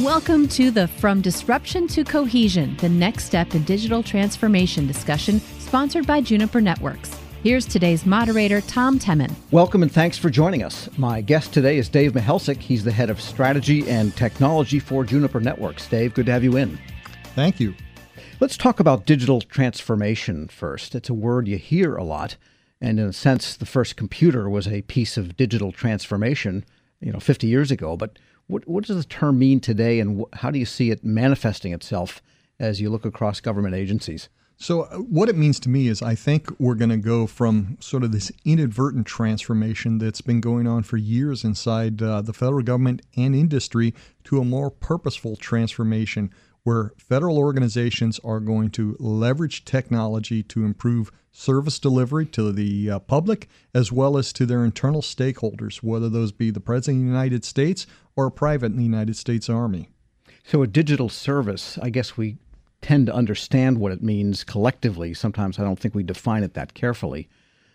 Welcome 0.00 0.48
to 0.48 0.70
the 0.70 0.88
From 0.88 1.20
Disruption 1.20 1.86
to 1.88 2.04
Cohesion, 2.04 2.74
the 2.78 2.88
next 2.88 3.24
step 3.24 3.54
in 3.54 3.64
digital 3.64 4.02
transformation 4.02 4.86
discussion, 4.86 5.40
sponsored 5.58 6.06
by 6.06 6.22
Juniper 6.22 6.62
Networks. 6.62 7.14
Here's 7.42 7.66
today's 7.66 8.06
moderator, 8.06 8.62
Tom 8.62 8.98
Temin. 8.98 9.30
Welcome 9.50 9.82
and 9.82 9.92
thanks 9.92 10.16
for 10.16 10.30
joining 10.30 10.62
us. 10.62 10.88
My 10.96 11.20
guest 11.20 11.52
today 11.52 11.76
is 11.76 11.90
Dave 11.90 12.12
Michalczyk. 12.12 12.56
He's 12.56 12.82
the 12.82 12.90
head 12.90 13.10
of 13.10 13.20
strategy 13.20 13.86
and 13.90 14.16
technology 14.16 14.78
for 14.78 15.04
Juniper 15.04 15.38
Networks. 15.38 15.86
Dave, 15.86 16.14
good 16.14 16.24
to 16.26 16.32
have 16.32 16.44
you 16.44 16.56
in. 16.56 16.78
Thank 17.34 17.60
you. 17.60 17.74
Let's 18.40 18.56
talk 18.56 18.80
about 18.80 19.04
digital 19.04 19.42
transformation 19.42 20.48
first. 20.48 20.94
It's 20.94 21.10
a 21.10 21.14
word 21.14 21.46
you 21.46 21.58
hear 21.58 21.94
a 21.94 22.04
lot, 22.04 22.38
and 22.80 22.98
in 22.98 23.04
a 23.06 23.12
sense, 23.12 23.54
the 23.54 23.66
first 23.66 23.96
computer 23.96 24.48
was 24.48 24.66
a 24.66 24.80
piece 24.80 25.18
of 25.18 25.36
digital 25.36 25.72
transformation, 25.72 26.64
you 27.02 27.12
know, 27.12 27.20
50 27.20 27.46
years 27.46 27.70
ago. 27.70 27.98
But 27.98 28.18
what, 28.50 28.66
what 28.68 28.84
does 28.84 28.96
the 28.96 29.04
term 29.04 29.38
mean 29.38 29.60
today, 29.60 30.00
and 30.00 30.20
wh- 30.20 30.36
how 30.38 30.50
do 30.50 30.58
you 30.58 30.66
see 30.66 30.90
it 30.90 31.04
manifesting 31.04 31.72
itself 31.72 32.20
as 32.58 32.80
you 32.80 32.90
look 32.90 33.04
across 33.04 33.40
government 33.40 33.74
agencies? 33.74 34.28
So, 34.56 34.82
uh, 34.82 34.98
what 34.98 35.30
it 35.30 35.36
means 35.36 35.58
to 35.60 35.70
me 35.70 35.88
is 35.88 36.02
I 36.02 36.14
think 36.14 36.50
we're 36.60 36.74
going 36.74 36.90
to 36.90 36.98
go 36.98 37.26
from 37.26 37.78
sort 37.80 38.04
of 38.04 38.12
this 38.12 38.30
inadvertent 38.44 39.06
transformation 39.06 39.96
that's 39.96 40.20
been 40.20 40.42
going 40.42 40.66
on 40.66 40.82
for 40.82 40.98
years 40.98 41.44
inside 41.44 42.02
uh, 42.02 42.20
the 42.20 42.34
federal 42.34 42.62
government 42.62 43.00
and 43.16 43.34
industry 43.34 43.94
to 44.24 44.38
a 44.38 44.44
more 44.44 44.70
purposeful 44.70 45.36
transformation 45.36 46.30
where 46.62 46.92
federal 46.98 47.38
organizations 47.38 48.18
are 48.24 48.40
going 48.40 48.70
to 48.70 48.96
leverage 48.98 49.64
technology 49.64 50.42
to 50.42 50.64
improve 50.64 51.10
service 51.32 51.78
delivery 51.78 52.26
to 52.26 52.52
the 52.52 52.90
uh, 52.90 52.98
public 52.98 53.48
as 53.74 53.92
well 53.92 54.18
as 54.18 54.32
to 54.32 54.44
their 54.44 54.64
internal 54.64 55.00
stakeholders, 55.00 55.76
whether 55.82 56.08
those 56.08 56.32
be 56.32 56.50
the 56.50 56.60
President 56.60 56.98
of 56.98 57.06
the 57.06 57.12
United 57.12 57.44
States 57.44 57.86
or 58.16 58.26
a 58.26 58.30
private 58.30 58.72
in 58.72 58.76
the 58.76 58.82
United 58.82 59.16
States 59.16 59.48
Army. 59.48 59.88
So, 60.44 60.62
a 60.62 60.66
digital 60.66 61.08
service, 61.08 61.78
I 61.80 61.90
guess 61.90 62.16
we 62.16 62.36
tend 62.82 63.06
to 63.06 63.14
understand 63.14 63.78
what 63.78 63.92
it 63.92 64.02
means 64.02 64.42
collectively. 64.42 65.14
Sometimes 65.14 65.58
I 65.58 65.62
don't 65.62 65.78
think 65.78 65.94
we 65.94 66.02
define 66.02 66.42
it 66.42 66.54
that 66.54 66.74
carefully. 66.74 67.28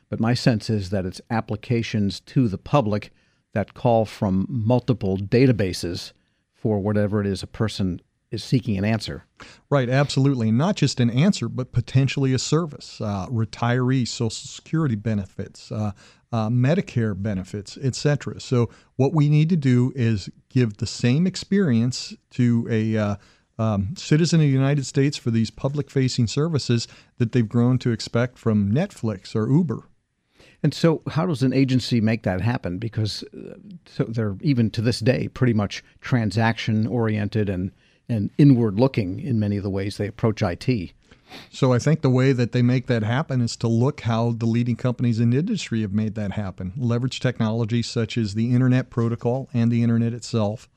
But 0.09 0.19
my 0.19 0.33
sense 0.33 0.69
is 0.69 0.89
that 0.89 1.06
it's 1.06 1.22
applications 1.30 2.19
to 2.22 2.47
the 2.47 2.58
public 2.58 3.11
that 3.53 3.73
call 3.73 4.06
from 4.06 4.45
multiple 4.50 5.17
databases 5.17 6.11
for 6.53 6.80
whatever 6.80 7.22
it 7.22 7.28
is 7.28 7.41
a 7.44 7.47
person 7.47 8.02
is 8.36 8.44
seeking 8.44 8.78
an 8.78 8.86
answer. 8.86 9.25
Right, 9.69 9.89
absolutely. 9.89 10.52
Not 10.52 10.75
just 10.75 11.00
an 11.00 11.09
answer, 11.09 11.50
but 11.50 11.72
potentially 11.72 12.33
a 12.33 12.39
service. 12.39 13.02
Uh, 13.02 13.28
retiree 13.28 14.08
Social 14.08 14.30
Security 14.30 14.95
benefits, 14.95 15.72
uh, 15.72 15.91
uh, 16.31 16.50
Medicare 16.50 17.19
benefits, 17.19 17.78
etc. 17.78 18.39
So, 18.39 18.69
what 18.97 19.13
we 19.13 19.30
need 19.30 19.50
to 19.50 19.56
do 19.56 19.91
is 19.95 20.30
give 20.50 20.78
the 20.78 20.86
same 20.86 21.25
experience 21.25 22.13
to 22.31 22.67
a 22.69 22.97
uh, 22.97 23.16
um, 23.58 23.95
citizen 23.97 24.41
of 24.41 24.45
the 24.45 24.52
United 24.52 24.86
States 24.86 25.17
for 25.17 25.31
these 25.31 25.50
public 25.50 25.89
facing 25.89 26.28
services 26.28 26.88
that 27.17 27.31
they've 27.31 27.47
grown 27.47 27.78
to 27.80 27.91
expect 27.91 28.38
from 28.38 28.72
Netflix 28.72 29.36
or 29.36 29.50
Uber. 29.50 29.83
And 30.63 30.73
so, 30.73 31.03
how 31.09 31.28
does 31.28 31.44
an 31.44 31.53
agency 31.53 32.02
make 32.02 32.23
that 32.23 32.41
happen? 32.41 32.80
Because 32.80 33.23
uh, 33.33 33.53
so 33.86 34.06
they're 34.06 34.36
even 34.41 34.72
to 34.72 34.81
this 34.81 35.00
day 35.00 35.28
pretty 35.28 35.53
much 35.53 35.83
transaction 36.02 36.88
oriented 36.88 37.50
and 37.50 37.72
and 38.08 38.30
inward 38.38 38.80
looking 38.80 39.20
in 39.20 39.39
many 39.39 39.58
of 39.58 39.64
the 39.64 39.70
ways 39.70 39.98
they 39.98 40.08
approach 40.08 40.42
IT. 40.42 40.94
So 41.50 41.73
I 41.73 41.80
think 41.80 42.02
the 42.02 42.09
way 42.09 42.34
that 42.34 42.52
they 42.52 42.62
make 42.62 42.88
that 42.88 43.03
happen 43.03 43.42
is 43.42 43.56
to 43.58 43.67
look 43.67 44.02
how 44.02 44.31
the 44.31 44.45
leading 44.45 44.75
companies 44.75 45.20
in 45.20 45.31
the 45.31 45.38
industry 45.38 45.81
have 45.81 45.94
made 45.94 46.16
that 46.16 46.34
happen. 46.34 46.73
Leverage 46.78 47.20
technology 47.20 47.81
such 47.81 48.17
as 48.17 48.34
the 48.34 48.53
internet 48.53 48.89
protocol 48.89 49.50
and 49.53 49.72
the 49.72 49.84
internet 49.84 50.14
itself, 50.14 50.70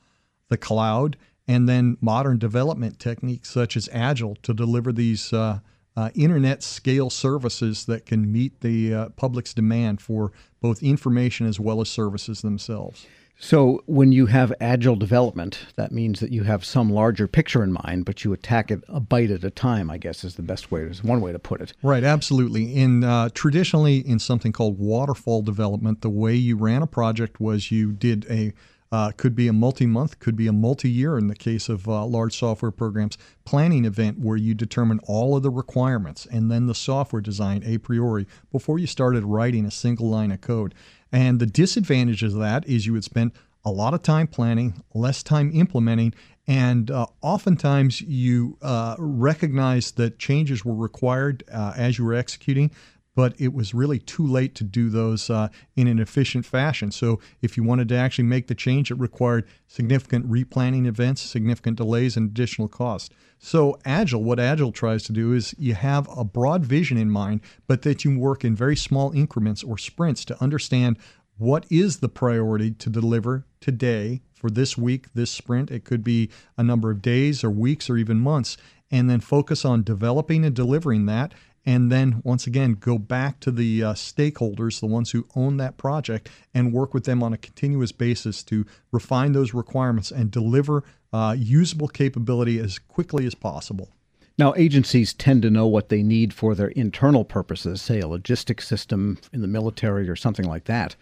the 0.49 0.57
cloud, 0.57 1.17
and 1.47 1.69
then 1.69 1.97
modern 2.01 2.39
development 2.39 2.99
techniques 2.99 3.51
such 3.51 3.77
as 3.77 3.89
Agile 3.93 4.37
to 4.43 4.55
deliver 4.55 4.93
these 4.93 5.33
uh, 5.33 5.61
uh, 5.97 6.11
internet 6.15 6.63
scale 6.63 7.11
services 7.11 7.87
that 7.87 8.07
can 8.07 8.31
meet 8.31 8.61
the 8.61 8.95
uh, 8.95 9.09
public's 9.11 9.55
demand 9.55 10.01
for 10.01 10.33
both 10.61 10.83
information 10.83 11.47
as 11.47 11.59
well 11.59 11.81
as 11.81 11.89
services 11.89 12.43
themselves. 12.43 13.07
So, 13.41 13.85
when 13.87 14.11
you 14.11 14.27
have 14.27 14.53
agile 14.61 14.97
development, 14.97 15.67
that 15.77 15.93
means 15.93 16.19
that 16.19 16.33
you 16.33 16.43
have 16.43 16.65
some 16.65 16.91
larger 16.91 17.29
picture 17.29 17.63
in 17.63 17.73
mind, 17.73 18.05
but 18.05 18.25
you 18.25 18.33
attack 18.33 18.73
it 18.73 18.83
a 18.89 18.99
bite 18.99 19.31
at 19.31 19.45
a 19.45 19.51
time. 19.51 19.91
I 19.91 19.97
guess 19.97 20.25
is 20.25 20.35
the 20.35 20.43
best 20.43 20.73
way. 20.73 20.83
Is 20.83 21.05
one 21.05 21.21
way 21.21 21.31
to 21.31 21.39
put 21.39 21.61
it. 21.61 21.73
Right. 21.81 22.03
Absolutely. 22.03 22.75
In 22.75 23.05
uh, 23.05 23.29
traditionally 23.35 23.99
in 23.99 24.19
something 24.19 24.51
called 24.51 24.81
waterfall 24.81 25.43
development, 25.43 26.01
the 26.01 26.11
way 26.11 26.35
you 26.35 26.57
ran 26.57 26.83
a 26.83 26.87
project 26.89 27.41
was 27.41 27.71
you 27.71 27.93
did 27.93 28.27
a 28.29 28.53
uh, 28.91 29.13
could 29.17 29.35
be 29.35 29.49
a 29.49 29.53
multi-month, 29.53 30.19
could 30.19 30.37
be 30.37 30.47
a 30.47 30.53
multi-year 30.53 31.19
in 31.19 31.29
the 31.29 31.35
case 31.35 31.69
of 31.69 31.89
uh, 31.89 32.05
large 32.05 32.37
software 32.37 32.71
programs. 32.71 33.19
Planning 33.45 33.85
event 33.85 34.19
where 34.19 34.37
you 34.37 34.55
determine 34.55 35.01
all 35.05 35.37
of 35.37 35.43
the 35.43 35.51
requirements 35.51 36.27
and 36.27 36.51
then 36.51 36.67
the 36.67 36.75
software 36.75 37.23
design 37.23 37.63
a 37.65 37.79
priori 37.79 38.27
before 38.51 38.79
you 38.79 38.87
started 38.87 39.25
writing 39.25 39.65
a 39.65 39.71
single 39.71 40.09
line 40.09 40.31
of 40.31 40.41
code. 40.41 40.75
And 41.13 41.39
the 41.39 41.47
disadvantage 41.47 42.23
of 42.23 42.35
that 42.35 42.67
is 42.67 42.87
you 42.87 42.93
would 42.93 43.05
spend 43.05 43.33
a 43.65 43.71
lot 43.71 43.95
of 43.95 44.03
time 44.03 44.27
planning, 44.27 44.83
less 44.95 45.23
time 45.23 45.51
implementing, 45.53 46.15
and 46.47 46.91
uh, 46.91 47.07
oftentimes 47.21 48.01
you 48.01 48.57
uh, 48.63 48.97
recognize 48.99 49.91
that 49.93 50.19
changes 50.19 50.65
were 50.65 50.75
required 50.75 51.45
uh, 51.53 51.75
as 51.77 51.99
you 51.99 52.05
were 52.05 52.15
executing, 52.15 52.71
but 53.19 53.35
it 53.37 53.53
was 53.53 53.75
really 53.75 53.99
too 53.99 54.25
late 54.25 54.55
to 54.55 54.63
do 54.63 54.89
those 54.89 55.29
uh, 55.29 55.49
in 55.75 55.89
an 55.89 55.99
efficient 55.99 56.47
fashion. 56.47 56.93
So, 56.93 57.19
if 57.43 57.57
you 57.57 57.65
wanted 57.65 57.89
to 57.89 57.97
actually 57.97 58.27
make 58.27 58.47
the 58.47 58.55
change, 58.55 58.93
it 58.93 58.95
required 59.01 59.45
significant 59.67 60.31
replanning 60.31 60.87
events, 60.87 61.23
significant 61.23 61.79
delays, 61.79 62.17
and 62.17 62.31
additional 62.31 62.69
cost. 62.69 63.13
So, 63.41 63.77
Agile, 63.85 64.23
what 64.23 64.39
Agile 64.39 64.71
tries 64.71 65.03
to 65.03 65.13
do 65.13 65.33
is 65.33 65.53
you 65.59 65.75
have 65.75 66.09
a 66.17 66.23
broad 66.23 66.65
vision 66.65 66.97
in 66.97 67.11
mind, 67.11 67.41
but 67.67 67.83
that 67.83 68.05
you 68.05 68.17
work 68.17 68.45
in 68.45 68.55
very 68.55 68.77
small 68.77 69.11
increments 69.11 69.65
or 69.65 69.79
sprints 69.79 70.25
to 70.27 70.41
understand 70.41 70.97
what 71.39 71.67
is 71.69 71.99
the 71.99 72.09
priority 72.09 72.71
to 72.71 72.89
deliver 72.89 73.45
today 73.61 74.23
for 74.33 74.49
this 74.49 74.79
week, 74.79 75.13
this 75.15 75.33
sprint. 75.33 75.73
It 75.73 75.85
could 75.85 76.05
be 76.05 76.31
a 76.57 76.63
number 76.63 76.93
of 76.93 77.03
days 77.03 77.43
or 77.43 77.51
weeks 77.51 77.91
or 77.91 77.97
even 77.97 78.21
months, 78.21 78.57
and 78.93 79.11
then 79.11 79.19
focus 79.19 79.65
on 79.65 79.83
developing 79.83 80.45
and 80.45 80.55
delivering 80.55 81.07
that 81.07 81.35
and 81.69 81.93
then 81.93 82.23
once 82.25 82.47
again 82.47 82.73
go 82.73 82.97
back 82.97 83.41
to 83.41 83.51
the 83.51 83.85
uh, 83.85 83.93
stakeholders, 83.93 84.81
the 84.81 84.87
ones 84.87 85.11
who 85.11 85.27
own 85.37 85.59
that 85.59 85.77
project, 85.77 86.31
and 86.55 86.73
work 86.73 86.95
with 86.95 87.05
them 87.05 87.23
on 87.23 87.35
a 87.35 87.37
continuous 87.37 87.93
basis 87.93 88.43
to 88.45 88.65
refine 88.91 89.33
those 89.33 89.53
requirements 89.53 90.11
and 90.11 90.31
deliver 90.31 90.83
uh, 91.13 91.37
usable 91.39 91.87
capability 91.87 92.59
as 92.59 92.79
quickly 92.79 93.27
as 93.27 93.35
possible. 93.35 93.91
Now, 94.39 94.55
agencies 94.57 95.13
tend 95.13 95.43
to 95.43 95.51
know 95.51 95.67
what 95.67 95.91
they 95.91 96.03
need 96.03 96.33
for 96.33 96.55
their 96.55 96.69
internal 96.69 97.23
purposes, 97.23 97.83
say 97.83 98.01
a 98.01 98.09
logistics 98.09 98.67
system 98.67 99.19
in 99.35 99.43
the 99.43 99.47
military 99.47 100.09
or 100.09 100.17
something 100.17 100.47
like 100.47 100.65
that. 100.65 100.97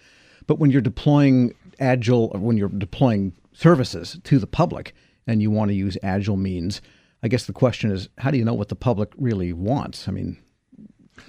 But 0.49 0.59
when 0.59 0.73
you're 0.73 0.81
deploying 0.81 1.55
agile, 1.79 2.33
or 2.35 2.41
when 2.41 2.57
you're 2.57 2.71
deploying 2.71 3.35
services 3.53 4.19
to 4.25 4.41
the 4.41 4.49
public 4.49 4.97
and 5.29 5.41
you 5.41 5.53
want 5.53 5.69
to 5.69 5.77
use 5.77 5.97
agile 6.03 6.37
means, 6.37 6.83
I 7.23 7.29
guess 7.29 7.47
the 7.47 7.53
question 7.53 7.93
is, 7.93 8.09
how 8.19 8.33
do 8.33 8.39
you 8.39 8.45
know 8.45 8.55
what 8.55 8.69
the 8.69 8.75
public 8.75 9.13
really 9.17 9.53
wants? 9.53 10.09
I 10.09 10.11
mean, 10.11 10.39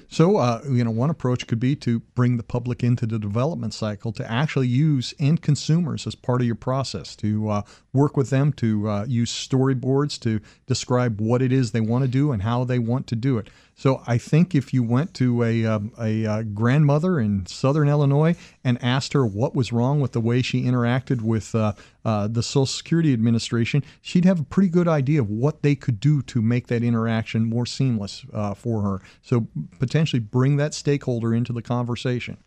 so, 0.10 0.38
uh, 0.38 0.62
you 0.70 0.84
know, 0.84 0.92
one 0.92 1.10
approach 1.10 1.48
could 1.48 1.60
be 1.60 1.76
to 1.78 2.00
bring 2.00 2.38
the 2.38 2.44
public 2.44 2.84
into 2.84 3.06
the 3.06 3.20
development 3.20 3.74
cycle 3.74 4.12
to 4.14 4.32
actually 4.32 4.68
use 4.68 5.14
end 5.20 5.42
consumers 5.42 6.08
as 6.08 6.16
part 6.16 6.42
of 6.42 6.48
your 6.48 6.56
process, 6.56 7.16
to 7.18 7.50
uh, 7.50 7.62
work 7.94 8.16
with 8.16 8.30
them, 8.30 8.54
to 8.54 8.90
uh, 8.90 9.06
use 9.06 9.32
storyboards 9.32 10.20
to 10.22 10.40
describe 10.66 11.20
what 11.20 11.42
it 11.42 11.52
is 11.52 11.72
they 11.72 11.82
want 11.82 12.04
to 12.04 12.08
do 12.08 12.32
and 12.32 12.44
how 12.44 12.64
they 12.64 12.80
want 12.80 13.08
to 13.08 13.16
do 13.16 13.38
it. 13.38 13.50
So 13.78 14.02
I 14.08 14.18
think 14.18 14.56
if 14.56 14.74
you 14.74 14.82
went 14.82 15.14
to 15.16 15.44
a, 15.44 15.64
um, 15.66 15.92
a, 16.02 16.26
uh, 16.26 16.42
grandmother 16.42 17.20
in 17.20 17.46
Southern 17.46 17.88
Illinois 17.88 18.36
and 18.64 18.84
asked 18.84 19.14
her 19.14 19.24
what 19.24 19.54
was 19.54 19.72
wrong 19.72 20.02
with 20.02 20.14
the 20.14 20.20
way 20.20 20.42
she 20.42 20.64
interacted 20.64 21.22
with 21.22 21.54
uh, 21.54 21.74
uh, 22.04 22.28
the 22.28 22.42
Social 22.42 22.66
Security 22.66 23.14
Administration, 23.14 23.84
she'd 24.02 24.26
have 24.26 24.40
a 24.40 24.44
pretty 24.44 24.70
good 24.70 24.88
idea 24.88 25.22
of 25.22 25.30
what 25.30 25.62
they 25.62 25.76
could 25.76 26.00
do 26.00 26.24
to 26.24 26.42
make 26.42 26.68
that 26.68 26.82
interaction 26.82 27.46
more 27.46 27.68
seamless 27.68 28.26
uh, 28.34 28.56
for 28.56 28.82
her. 28.82 29.00
So 29.22 29.48
potentially 29.78 30.22
bring 30.22 30.58
that 30.58 30.74
stakeholder 30.74 31.36
into 31.36 31.54
the 31.54 31.62
conversation. 31.62 32.38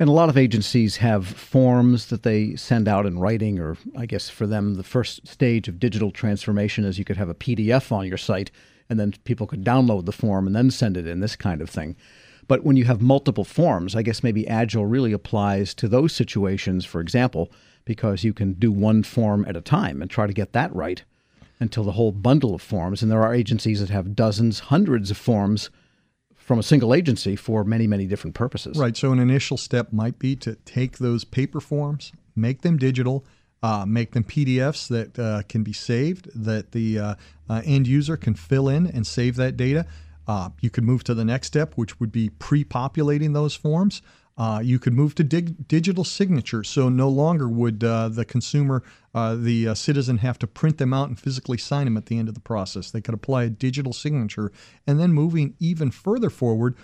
And 0.00 0.08
a 0.08 0.12
lot 0.12 0.28
of 0.28 0.36
agencies 0.36 0.96
have 0.96 1.28
forms 1.28 2.06
that 2.06 2.24
they 2.24 2.56
send 2.56 2.88
out 2.88 3.06
in 3.06 3.20
writing, 3.20 3.60
or 3.60 3.76
I 3.96 4.06
guess 4.06 4.28
for 4.28 4.48
them, 4.48 4.74
the 4.74 4.82
first 4.82 5.28
stage 5.28 5.68
of 5.68 5.78
digital 5.78 6.10
transformation 6.10 6.84
is 6.84 6.98
you 6.98 7.04
could 7.04 7.18
have 7.18 7.28
a 7.28 7.34
PDF 7.34 7.92
on 7.92 8.08
your 8.08 8.18
site 8.18 8.50
and 8.92 9.00
then 9.00 9.14
people 9.24 9.46
could 9.46 9.64
download 9.64 10.04
the 10.04 10.12
form 10.12 10.46
and 10.46 10.54
then 10.54 10.70
send 10.70 10.98
it 10.98 11.06
in, 11.06 11.20
this 11.20 11.34
kind 11.34 11.62
of 11.62 11.70
thing. 11.70 11.96
But 12.46 12.62
when 12.62 12.76
you 12.76 12.84
have 12.84 13.00
multiple 13.00 13.44
forms, 13.44 13.96
I 13.96 14.02
guess 14.02 14.22
maybe 14.22 14.46
Agile 14.46 14.84
really 14.84 15.12
applies 15.12 15.72
to 15.74 15.88
those 15.88 16.12
situations, 16.12 16.84
for 16.84 17.00
example, 17.00 17.50
because 17.86 18.22
you 18.22 18.34
can 18.34 18.52
do 18.52 18.70
one 18.70 19.02
form 19.02 19.46
at 19.48 19.56
a 19.56 19.62
time 19.62 20.02
and 20.02 20.10
try 20.10 20.26
to 20.26 20.32
get 20.34 20.52
that 20.52 20.74
right 20.74 21.02
until 21.58 21.84
the 21.84 21.92
whole 21.92 22.12
bundle 22.12 22.54
of 22.54 22.60
forms. 22.60 23.02
And 23.02 23.10
there 23.10 23.22
are 23.22 23.34
agencies 23.34 23.80
that 23.80 23.88
have 23.88 24.14
dozens, 24.14 24.58
hundreds 24.60 25.10
of 25.10 25.16
forms 25.16 25.70
from 26.36 26.58
a 26.58 26.62
single 26.62 26.92
agency 26.92 27.36
for 27.36 27.64
many, 27.64 27.86
many 27.86 28.06
different 28.06 28.34
purposes. 28.34 28.76
Right. 28.76 28.96
So, 28.96 29.12
an 29.12 29.18
initial 29.18 29.56
step 29.56 29.92
might 29.92 30.18
be 30.18 30.36
to 30.36 30.56
take 30.66 30.98
those 30.98 31.24
paper 31.24 31.60
forms, 31.60 32.12
make 32.36 32.62
them 32.62 32.76
digital, 32.76 33.24
uh, 33.62 33.84
make 33.86 34.12
them 34.12 34.24
PDFs 34.24 34.88
that 34.88 35.18
uh, 35.18 35.42
can 35.48 35.62
be 35.62 35.72
saved, 35.72 36.28
that 36.34 36.72
the 36.72 36.98
uh, 36.98 37.14
uh, 37.48 37.62
end 37.64 37.86
user 37.86 38.16
can 38.16 38.34
fill 38.34 38.68
in 38.68 38.86
and 38.86 39.06
save 39.06 39.36
that 39.36 39.56
data. 39.56 39.86
Uh, 40.26 40.50
you 40.60 40.70
could 40.70 40.84
move 40.84 41.04
to 41.04 41.14
the 41.14 41.24
next 41.24 41.48
step, 41.48 41.74
which 41.76 42.00
would 42.00 42.12
be 42.12 42.28
pre 42.28 42.64
populating 42.64 43.32
those 43.32 43.54
forms. 43.54 44.02
Uh, 44.36 44.60
you 44.64 44.78
could 44.78 44.94
move 44.94 45.14
to 45.14 45.22
dig- 45.22 45.68
digital 45.68 46.04
signature, 46.04 46.64
so 46.64 46.88
no 46.88 47.08
longer 47.08 47.48
would 47.48 47.80
the 47.80 48.24
consumer, 48.26 48.82
the 49.14 49.74
citizen, 49.74 50.18
have 50.18 50.38
to 50.38 50.46
print 50.46 50.78
them 50.78 50.94
out 50.94 51.08
and 51.08 51.20
physically 51.20 51.58
sign 51.58 51.84
them 51.84 51.98
at 51.98 52.06
the 52.06 52.18
end 52.18 52.28
of 52.28 52.34
the 52.34 52.40
process. 52.40 52.90
They 52.90 53.02
could 53.02 53.14
apply 53.14 53.44
a 53.44 53.50
digital 53.50 53.92
signature, 53.92 54.50
and 54.86 54.98
then 54.98 55.12
moving 55.12 55.54
even 55.58 55.90
further 55.90 56.30
forward, 56.30 56.76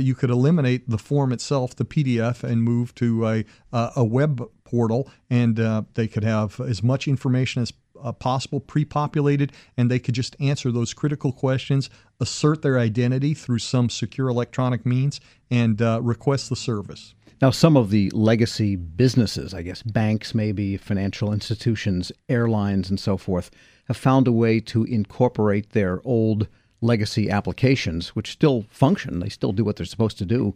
you 0.00 0.14
could 0.14 0.30
eliminate 0.30 0.88
the 0.88 0.96
form 0.96 1.30
itself, 1.30 1.76
the 1.76 1.84
PDF, 1.84 2.42
and 2.42 2.62
move 2.62 2.94
to 2.94 3.26
a 3.28 3.44
a 3.72 4.04
web 4.04 4.42
portal, 4.74 5.08
and 5.30 5.60
uh, 5.60 5.82
they 5.94 6.08
could 6.08 6.24
have 6.24 6.58
as 6.60 6.82
much 6.82 7.06
information 7.06 7.62
as 7.62 7.72
uh, 8.02 8.12
possible 8.12 8.60
pre-populated 8.60 9.52
and 9.76 9.90
they 9.90 9.98
could 9.98 10.14
just 10.14 10.36
answer 10.40 10.70
those 10.70 10.92
critical 10.92 11.32
questions 11.32 11.88
assert 12.20 12.60
their 12.60 12.78
identity 12.78 13.34
through 13.34 13.58
some 13.58 13.88
secure 13.88 14.28
electronic 14.28 14.84
means 14.84 15.20
and 15.50 15.80
uh, 15.80 16.00
request 16.02 16.50
the 16.50 16.56
service. 16.56 17.14
Now 17.40 17.50
some 17.50 17.76
of 17.76 17.90
the 17.90 18.10
legacy 18.10 18.76
businesses 18.76 19.54
i 19.54 19.62
guess 19.62 19.82
banks 19.82 20.34
maybe 20.34 20.76
financial 20.76 21.32
institutions 21.32 22.12
airlines 22.28 22.90
and 22.90 22.98
so 22.98 23.16
forth 23.16 23.50
have 23.86 23.96
found 23.96 24.26
a 24.26 24.32
way 24.32 24.60
to 24.60 24.84
incorporate 24.84 25.70
their 25.70 26.00
old 26.04 26.48
legacy 26.80 27.30
applications 27.30 28.08
which 28.08 28.32
still 28.32 28.66
function. 28.70 29.20
They 29.20 29.28
still 29.28 29.52
do 29.52 29.64
what 29.64 29.76
they're 29.76 29.86
supposed 29.86 30.18
to 30.18 30.26
do 30.26 30.52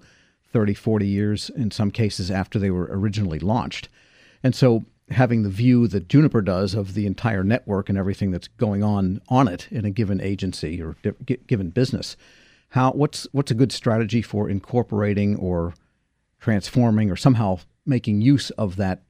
30 0.52 0.74
40 0.74 1.06
years 1.06 1.50
in 1.50 1.70
some 1.70 1.90
cases 1.90 2.30
after 2.30 2.58
they 2.58 2.70
were 2.70 2.88
originally 2.90 3.38
launched 3.38 3.88
and 4.42 4.54
so 4.54 4.84
having 5.10 5.42
the 5.42 5.48
view 5.48 5.88
that 5.88 6.08
Juniper 6.08 6.42
does 6.42 6.74
of 6.74 6.94
the 6.94 7.06
entire 7.06 7.42
network 7.42 7.88
and 7.88 7.96
everything 7.96 8.30
that's 8.30 8.48
going 8.48 8.82
on 8.82 9.20
on 9.28 9.48
it 9.48 9.68
in 9.70 9.84
a 9.84 9.90
given 9.90 10.20
agency 10.20 10.82
or 10.82 10.96
di- 11.02 11.36
given 11.46 11.70
business. 11.70 12.16
How 12.70 12.92
what's 12.92 13.26
what's 13.32 13.50
a 13.50 13.54
good 13.54 13.72
strategy 13.72 14.20
for 14.20 14.48
incorporating 14.48 15.36
or 15.36 15.74
transforming 16.40 17.10
or 17.10 17.16
somehow 17.16 17.60
making 17.86 18.20
use 18.20 18.50
of 18.50 18.76
that 18.76 19.02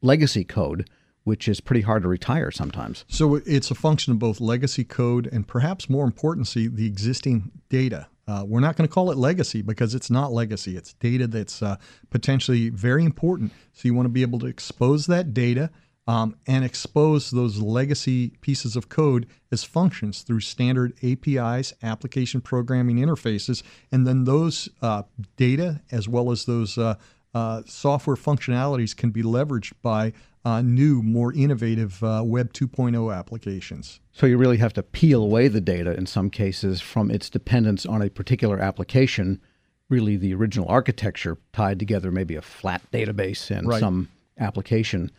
legacy 0.00 0.44
code 0.44 0.88
which 1.24 1.46
is 1.46 1.60
pretty 1.60 1.82
hard 1.82 2.02
to 2.02 2.08
retire 2.08 2.50
sometimes. 2.50 3.04
So 3.08 3.36
it's 3.46 3.70
a 3.70 3.76
function 3.76 4.12
of 4.12 4.18
both 4.18 4.40
legacy 4.40 4.82
code 4.84 5.28
and 5.30 5.46
perhaps 5.46 5.88
more 5.88 6.04
importantly 6.04 6.66
the 6.66 6.86
existing 6.86 7.52
data 7.68 8.08
uh, 8.28 8.44
we're 8.46 8.60
not 8.60 8.76
going 8.76 8.88
to 8.88 8.92
call 8.92 9.10
it 9.10 9.18
legacy 9.18 9.62
because 9.62 9.94
it's 9.94 10.10
not 10.10 10.32
legacy. 10.32 10.76
It's 10.76 10.92
data 10.94 11.26
that's 11.26 11.62
uh, 11.62 11.76
potentially 12.10 12.68
very 12.68 13.04
important. 13.04 13.52
So 13.72 13.82
you 13.84 13.94
want 13.94 14.06
to 14.06 14.10
be 14.10 14.22
able 14.22 14.38
to 14.40 14.46
expose 14.46 15.06
that 15.06 15.34
data 15.34 15.70
um, 16.06 16.36
and 16.46 16.64
expose 16.64 17.30
those 17.30 17.58
legacy 17.58 18.30
pieces 18.40 18.76
of 18.76 18.88
code 18.88 19.26
as 19.50 19.64
functions 19.64 20.22
through 20.22 20.40
standard 20.40 20.94
APIs, 21.02 21.72
application 21.82 22.40
programming 22.40 22.96
interfaces, 22.96 23.62
and 23.90 24.06
then 24.06 24.24
those 24.24 24.68
uh, 24.80 25.02
data 25.36 25.80
as 25.90 26.08
well 26.08 26.30
as 26.30 26.44
those 26.44 26.76
uh, 26.76 26.94
uh, 27.34 27.62
software 27.66 28.16
functionalities 28.16 28.96
can 28.96 29.10
be 29.10 29.22
leveraged 29.22 29.72
by 29.80 30.12
uh, 30.44 30.62
new, 30.62 31.02
more 31.02 31.32
innovative 31.32 32.02
uh, 32.02 32.22
Web 32.24 32.52
2.0 32.52 33.16
applications. 33.16 34.00
So 34.12 34.26
you 34.26 34.36
really 34.36 34.56
have 34.56 34.72
to 34.74 34.82
peel 34.82 35.22
away 35.22 35.48
the 35.48 35.60
data 35.60 35.94
in 35.94 36.06
some 36.06 36.30
cases 36.30 36.80
from 36.80 37.10
its 37.10 37.30
dependence 37.30 37.86
on 37.86 38.02
a 38.02 38.10
particular 38.10 38.58
application, 38.58 39.40
really 39.88 40.16
the 40.16 40.34
original 40.34 40.68
architecture 40.68 41.38
tied 41.52 41.78
together, 41.78 42.10
maybe 42.10 42.34
a 42.34 42.42
flat 42.42 42.82
database 42.92 43.50
and 43.50 43.68
right. 43.68 43.80
some 43.80 44.08
application. 44.38 45.10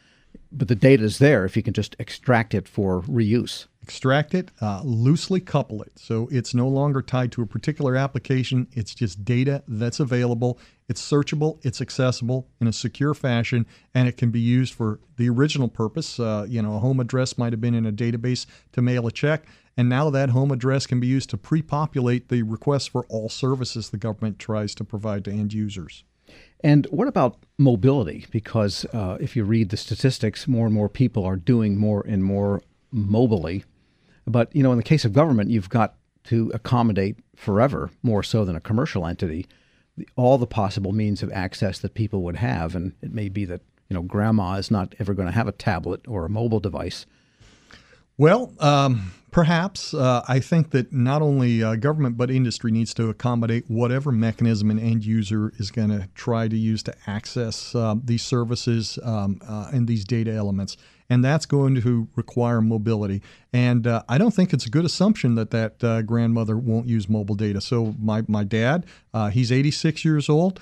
But 0.52 0.68
the 0.68 0.76
data 0.76 1.04
is 1.04 1.20
there 1.20 1.46
if 1.46 1.56
you 1.56 1.64
can 1.64 1.74
just 1.74 1.96
extract 2.00 2.54
it 2.54 2.68
for 2.68 3.02
reuse 3.04 3.68
extract 3.84 4.34
it, 4.34 4.50
uh, 4.62 4.82
loosely 4.84 5.42
couple 5.42 5.84
it. 5.84 5.92
So 6.00 6.30
it's 6.32 6.54
no 6.54 6.70
longer 6.70 7.02
tied 7.02 7.34
to 7.34 7.42
a 7.42 7.46
particular 7.46 7.98
application. 7.98 8.68
It's 8.72 8.96
just 8.96 9.26
data 9.26 9.62
that's 9.68 10.00
available. 10.00 10.58
It's 10.88 11.02
searchable, 11.02 11.60
it's 11.66 11.82
accessible 11.82 12.48
in 12.62 12.68
a 12.68 12.74
secure 12.74 13.14
fashion, 13.14 13.66
and 13.94 14.08
it 14.08 14.16
can 14.16 14.32
be 14.32 14.40
used 14.40 14.74
for 14.74 15.02
the 15.18 15.30
original 15.30 15.68
purpose. 15.68 16.18
Uh, 16.18 16.46
you 16.48 16.62
know, 16.62 16.76
a 16.76 16.80
home 16.80 17.02
address 17.02 17.38
might 17.38 17.52
have 17.52 17.62
been 17.62 17.76
in 17.76 17.86
a 17.86 17.92
database 17.92 18.46
to 18.72 18.82
mail 18.82 19.06
a 19.06 19.12
check, 19.12 19.46
and 19.76 19.90
now 19.90 20.10
that 20.10 20.30
home 20.30 20.52
address 20.52 20.88
can 20.88 21.00
be 21.00 21.08
used 21.08 21.30
to 21.32 21.38
pre 21.38 21.62
populate 21.62 22.30
the 22.30 22.44
requests 22.44 22.88
for 22.88 23.06
all 23.10 23.28
services 23.28 23.90
the 23.90 23.98
government 23.98 24.40
tries 24.40 24.74
to 24.76 24.86
provide 24.86 25.26
to 25.26 25.32
end 25.32 25.54
users. 25.54 26.06
And 26.62 26.88
what 26.90 27.10
about 27.10 27.38
mobility? 27.58 28.26
Because 28.32 28.86
uh, 28.94 29.18
if 29.20 29.36
you 29.36 29.44
read 29.44 29.70
the 29.70 29.78
statistics, 29.78 30.48
more 30.48 30.66
and 30.66 30.74
more 30.74 30.90
people 30.90 31.26
are 31.26 31.36
doing 31.36 31.78
more 31.78 32.06
and 32.08 32.24
more 32.24 32.62
mobily 32.94 33.64
but 34.26 34.56
you 34.56 34.64
know, 34.64 34.72
in 34.72 34.78
the 34.78 34.84
case 34.84 35.06
of 35.06 35.14
government, 35.14 35.50
you've 35.50 35.70
got 35.70 35.96
to 36.26 36.52
accommodate 36.54 37.18
forever 37.36 37.90
more 38.02 38.24
so 38.24 38.46
than 38.46 38.56
a 38.56 38.62
commercial 38.62 39.06
entity 39.06 39.48
all 40.16 40.38
the 40.38 40.48
possible 40.48 40.92
means 40.92 41.22
of 41.22 41.32
access 41.32 41.80
that 41.80 41.94
people 41.94 42.24
would 42.24 42.38
have, 42.38 42.76
and 42.76 42.94
it 43.02 43.14
may 43.14 43.30
be 43.30 43.46
that 43.46 43.62
you 43.90 43.94
know 43.94 44.02
grandma 44.02 44.56
is 44.56 44.72
not 44.72 44.96
ever 45.00 45.14
going 45.14 45.28
to 45.28 45.34
have 45.34 45.48
a 45.48 45.52
tablet 45.52 46.02
or 46.08 46.26
a 46.26 46.30
mobile 46.30 46.60
device. 46.60 47.06
Well, 48.18 48.54
um, 48.60 49.12
perhaps 49.34 49.96
uh, 49.96 50.24
I 50.28 50.40
think 50.40 50.70
that 50.70 50.94
not 50.94 51.22
only 51.22 51.64
uh, 51.64 51.76
government 51.76 52.16
but 52.16 52.30
industry 52.30 52.72
needs 52.72 52.94
to 52.94 53.10
accommodate 53.10 53.66
whatever 53.68 54.12
mechanism 54.12 54.70
an 54.70 54.80
end 54.80 55.04
user 55.04 55.52
is 55.58 55.72
going 55.72 55.90
to 55.90 56.08
try 56.14 56.48
to 56.48 56.56
use 56.56 56.84
to 56.84 56.96
access 57.08 57.74
uh, 57.74 57.96
these 58.02 58.22
services 58.22 59.00
um, 59.04 59.42
uh, 59.46 59.72
and 59.74 59.88
these 59.88 60.06
data 60.06 60.32
elements 60.32 60.78
and 61.10 61.24
that's 61.24 61.46
going 61.46 61.76
to 61.80 62.08
require 62.16 62.62
mobility. 62.62 63.22
And 63.52 63.86
uh, 63.86 64.04
I 64.08 64.18
don't 64.18 64.34
think 64.34 64.54
it's 64.54 64.66
a 64.66 64.70
good 64.70 64.86
assumption 64.86 65.36
that 65.36 65.52
that 65.52 65.84
uh, 65.84 66.02
grandmother 66.02 66.58
won't 66.58 66.88
use 66.88 67.10
mobile 67.10 67.36
data. 67.36 67.60
So 67.62 67.94
my 68.00 68.24
my 68.28 68.44
dad, 68.44 68.86
he's 69.32 69.52
86 69.52 70.04
years 70.06 70.30
old. 70.30 70.60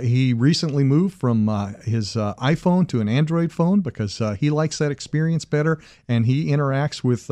He 0.00 0.32
recently 0.32 0.84
moved 0.84 1.18
from 1.18 1.48
his 1.84 2.14
iPhone 2.14 2.88
to 2.88 3.00
an 3.00 3.08
Android 3.08 3.52
phone 3.52 3.80
because 3.80 4.22
he 4.38 4.48
likes 4.48 4.78
that 4.78 4.92
experience 4.92 5.44
better, 5.44 5.80
and 6.08 6.24
he 6.24 6.46
interacts 6.46 7.04
with 7.04 7.28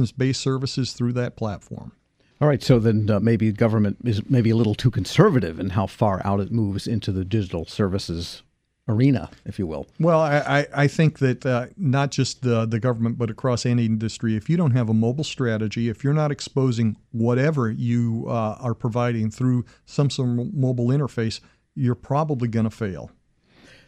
citizens-based 0.00 0.40
services 0.40 0.92
through 0.92 1.12
that 1.14 1.36
platform. 1.36 1.92
All 2.40 2.48
right, 2.48 2.62
so 2.62 2.78
then 2.78 3.10
uh, 3.10 3.20
maybe 3.20 3.52
government 3.52 3.98
is 4.02 4.28
maybe 4.30 4.48
a 4.50 4.56
little 4.56 4.74
too 4.74 4.90
conservative 4.90 5.60
in 5.60 5.70
how 5.70 5.86
far 5.86 6.22
out 6.24 6.40
it 6.40 6.50
moves 6.50 6.86
into 6.86 7.12
the 7.12 7.24
digital 7.24 7.66
services 7.66 8.42
arena, 8.88 9.30
if 9.44 9.58
you 9.58 9.66
will. 9.66 9.86
Well, 10.00 10.20
I, 10.20 10.66
I 10.74 10.88
think 10.88 11.18
that 11.18 11.44
uh, 11.44 11.66
not 11.76 12.10
just 12.10 12.42
the, 12.42 12.64
the 12.64 12.80
government, 12.80 13.18
but 13.18 13.30
across 13.30 13.66
any 13.66 13.84
industry, 13.84 14.36
if 14.36 14.48
you 14.48 14.56
don't 14.56 14.70
have 14.70 14.88
a 14.88 14.94
mobile 14.94 15.22
strategy, 15.22 15.90
if 15.90 16.02
you're 16.02 16.14
not 16.14 16.32
exposing 16.32 16.96
whatever 17.12 17.70
you 17.70 18.24
uh, 18.26 18.56
are 18.58 18.74
providing 18.74 19.30
through 19.30 19.66
some 19.84 20.08
sort 20.08 20.30
of 20.30 20.54
mobile 20.54 20.88
interface, 20.88 21.40
you're 21.74 21.94
probably 21.94 22.48
going 22.48 22.64
to 22.64 22.70
fail. 22.70 23.10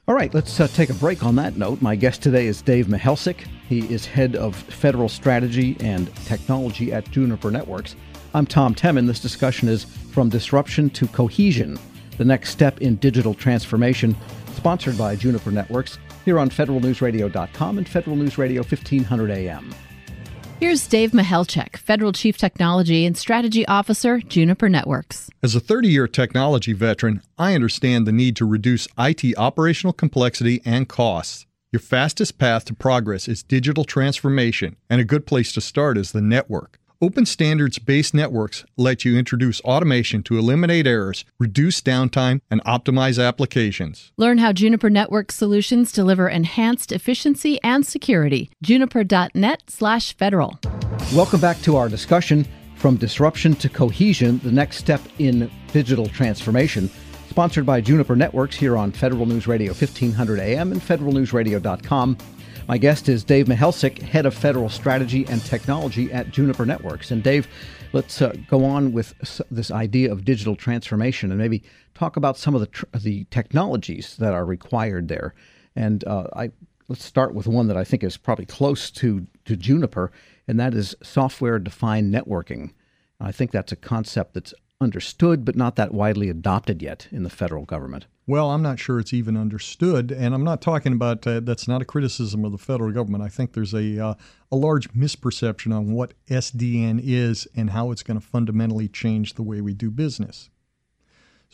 All 0.08 0.16
right, 0.16 0.34
let's 0.34 0.58
uh, 0.58 0.66
take 0.66 0.90
a 0.90 0.94
break 0.94 1.24
on 1.24 1.36
that 1.36 1.56
note. 1.56 1.80
My 1.80 1.94
guest 1.94 2.24
today 2.24 2.48
is 2.48 2.60
Dave 2.60 2.86
Michalczyk. 2.86 3.46
He 3.68 3.86
is 3.92 4.04
head 4.04 4.34
of 4.34 4.56
federal 4.56 5.08
strategy 5.08 5.76
and 5.78 6.12
technology 6.24 6.92
at 6.92 7.08
Juniper 7.12 7.52
Networks. 7.52 7.94
I'm 8.34 8.44
Tom 8.44 8.74
Temin. 8.74 9.06
This 9.06 9.20
discussion 9.20 9.68
is 9.68 9.84
From 9.84 10.28
Disruption 10.28 10.90
to 10.90 11.06
Cohesion, 11.06 11.78
the 12.18 12.24
next 12.24 12.50
step 12.50 12.80
in 12.80 12.96
digital 12.96 13.32
transformation 13.32 14.16
sponsored 14.56 14.98
by 14.98 15.14
Juniper 15.14 15.52
Networks 15.52 16.00
here 16.24 16.40
on 16.40 16.50
federalnewsradio.com 16.50 17.78
and 17.78 17.88
Federal 17.88 18.16
News 18.16 18.38
Radio 18.38 18.62
1500 18.62 19.30
AM. 19.30 19.72
Here's 20.62 20.86
Dave 20.86 21.10
Michalczyk, 21.10 21.76
Federal 21.76 22.12
Chief 22.12 22.38
Technology 22.38 23.04
and 23.04 23.18
Strategy 23.18 23.66
Officer, 23.66 24.20
Juniper 24.20 24.68
Networks. 24.68 25.28
As 25.42 25.56
a 25.56 25.60
30 25.60 25.88
year 25.88 26.06
technology 26.06 26.72
veteran, 26.72 27.20
I 27.36 27.56
understand 27.56 28.06
the 28.06 28.12
need 28.12 28.36
to 28.36 28.44
reduce 28.44 28.86
IT 28.96 29.36
operational 29.36 29.92
complexity 29.92 30.62
and 30.64 30.88
costs. 30.88 31.46
Your 31.72 31.80
fastest 31.80 32.38
path 32.38 32.64
to 32.66 32.74
progress 32.74 33.26
is 33.26 33.42
digital 33.42 33.82
transformation, 33.82 34.76
and 34.88 35.00
a 35.00 35.04
good 35.04 35.26
place 35.26 35.52
to 35.54 35.60
start 35.60 35.98
is 35.98 36.12
the 36.12 36.22
network. 36.22 36.78
Open 37.02 37.26
standards 37.26 37.78
based 37.80 38.14
networks 38.14 38.64
let 38.76 39.04
you 39.04 39.18
introduce 39.18 39.60
automation 39.62 40.22
to 40.22 40.38
eliminate 40.38 40.86
errors, 40.86 41.24
reduce 41.40 41.80
downtime, 41.80 42.40
and 42.48 42.62
optimize 42.62 43.20
applications. 43.20 44.12
Learn 44.16 44.38
how 44.38 44.52
Juniper 44.52 44.88
Network 44.88 45.32
solutions 45.32 45.90
deliver 45.90 46.28
enhanced 46.28 46.92
efficiency 46.92 47.60
and 47.64 47.84
security. 47.84 48.50
Juniper.net/federal. 48.62 50.60
Welcome 51.12 51.40
back 51.40 51.60
to 51.62 51.74
our 51.74 51.88
discussion 51.88 52.46
from 52.76 52.94
disruption 52.94 53.56
to 53.56 53.68
cohesion, 53.68 54.38
the 54.44 54.52
next 54.52 54.76
step 54.76 55.00
in 55.18 55.50
digital 55.72 56.06
transformation. 56.06 56.88
Sponsored 57.30 57.66
by 57.66 57.80
Juniper 57.80 58.14
Networks 58.14 58.54
here 58.54 58.76
on 58.76 58.92
Federal 58.92 59.26
News 59.26 59.48
Radio 59.48 59.72
1500 59.72 60.38
AM 60.38 60.70
and 60.70 60.80
federalnewsradio.com. 60.80 62.16
My 62.68 62.78
guest 62.78 63.08
is 63.08 63.24
Dave 63.24 63.46
Michalczyk, 63.46 63.98
Head 63.98 64.24
of 64.24 64.34
Federal 64.34 64.68
Strategy 64.68 65.26
and 65.28 65.44
Technology 65.44 66.12
at 66.12 66.30
Juniper 66.30 66.64
Networks. 66.64 67.10
And 67.10 67.22
Dave, 67.22 67.48
let's 67.92 68.22
uh, 68.22 68.34
go 68.48 68.64
on 68.64 68.92
with 68.92 69.14
this 69.50 69.70
idea 69.72 70.12
of 70.12 70.24
digital 70.24 70.54
transformation 70.54 71.32
and 71.32 71.38
maybe 71.38 71.64
talk 71.94 72.16
about 72.16 72.38
some 72.38 72.54
of 72.54 72.60
the, 72.60 72.68
tr- 72.68 72.84
the 72.94 73.24
technologies 73.30 74.16
that 74.18 74.32
are 74.32 74.44
required 74.44 75.08
there. 75.08 75.34
And 75.74 76.04
uh, 76.04 76.28
I 76.36 76.52
let's 76.88 77.04
start 77.04 77.34
with 77.34 77.46
one 77.46 77.66
that 77.68 77.76
I 77.76 77.84
think 77.84 78.04
is 78.04 78.16
probably 78.16 78.46
close 78.46 78.90
to, 78.92 79.26
to 79.44 79.56
Juniper, 79.56 80.12
and 80.46 80.60
that 80.60 80.74
is 80.74 80.94
software 81.02 81.58
defined 81.58 82.14
networking. 82.14 82.72
I 83.20 83.32
think 83.32 83.50
that's 83.50 83.72
a 83.72 83.76
concept 83.76 84.34
that's 84.34 84.54
understood 84.82 85.44
but 85.44 85.56
not 85.56 85.76
that 85.76 85.94
widely 85.94 86.28
adopted 86.28 86.82
yet 86.82 87.08
in 87.10 87.22
the 87.22 87.30
federal 87.30 87.64
government. 87.64 88.06
Well, 88.26 88.50
I'm 88.50 88.62
not 88.62 88.78
sure 88.78 89.00
it's 89.00 89.12
even 89.12 89.36
understood, 89.36 90.12
and 90.12 90.34
I'm 90.34 90.44
not 90.44 90.62
talking 90.62 90.92
about 90.92 91.26
uh, 91.26 91.40
that's 91.40 91.66
not 91.66 91.82
a 91.82 91.84
criticism 91.84 92.44
of 92.44 92.52
the 92.52 92.58
federal 92.58 92.92
government. 92.92 93.24
I 93.24 93.28
think 93.28 93.52
there's 93.52 93.74
a 93.74 93.98
uh, 93.98 94.14
a 94.50 94.56
large 94.56 94.92
misperception 94.92 95.76
on 95.76 95.92
what 95.92 96.14
SDN 96.28 97.00
is 97.02 97.48
and 97.56 97.70
how 97.70 97.90
it's 97.90 98.04
going 98.04 98.20
to 98.20 98.26
fundamentally 98.26 98.88
change 98.88 99.34
the 99.34 99.42
way 99.42 99.60
we 99.60 99.74
do 99.74 99.90
business. 99.90 100.50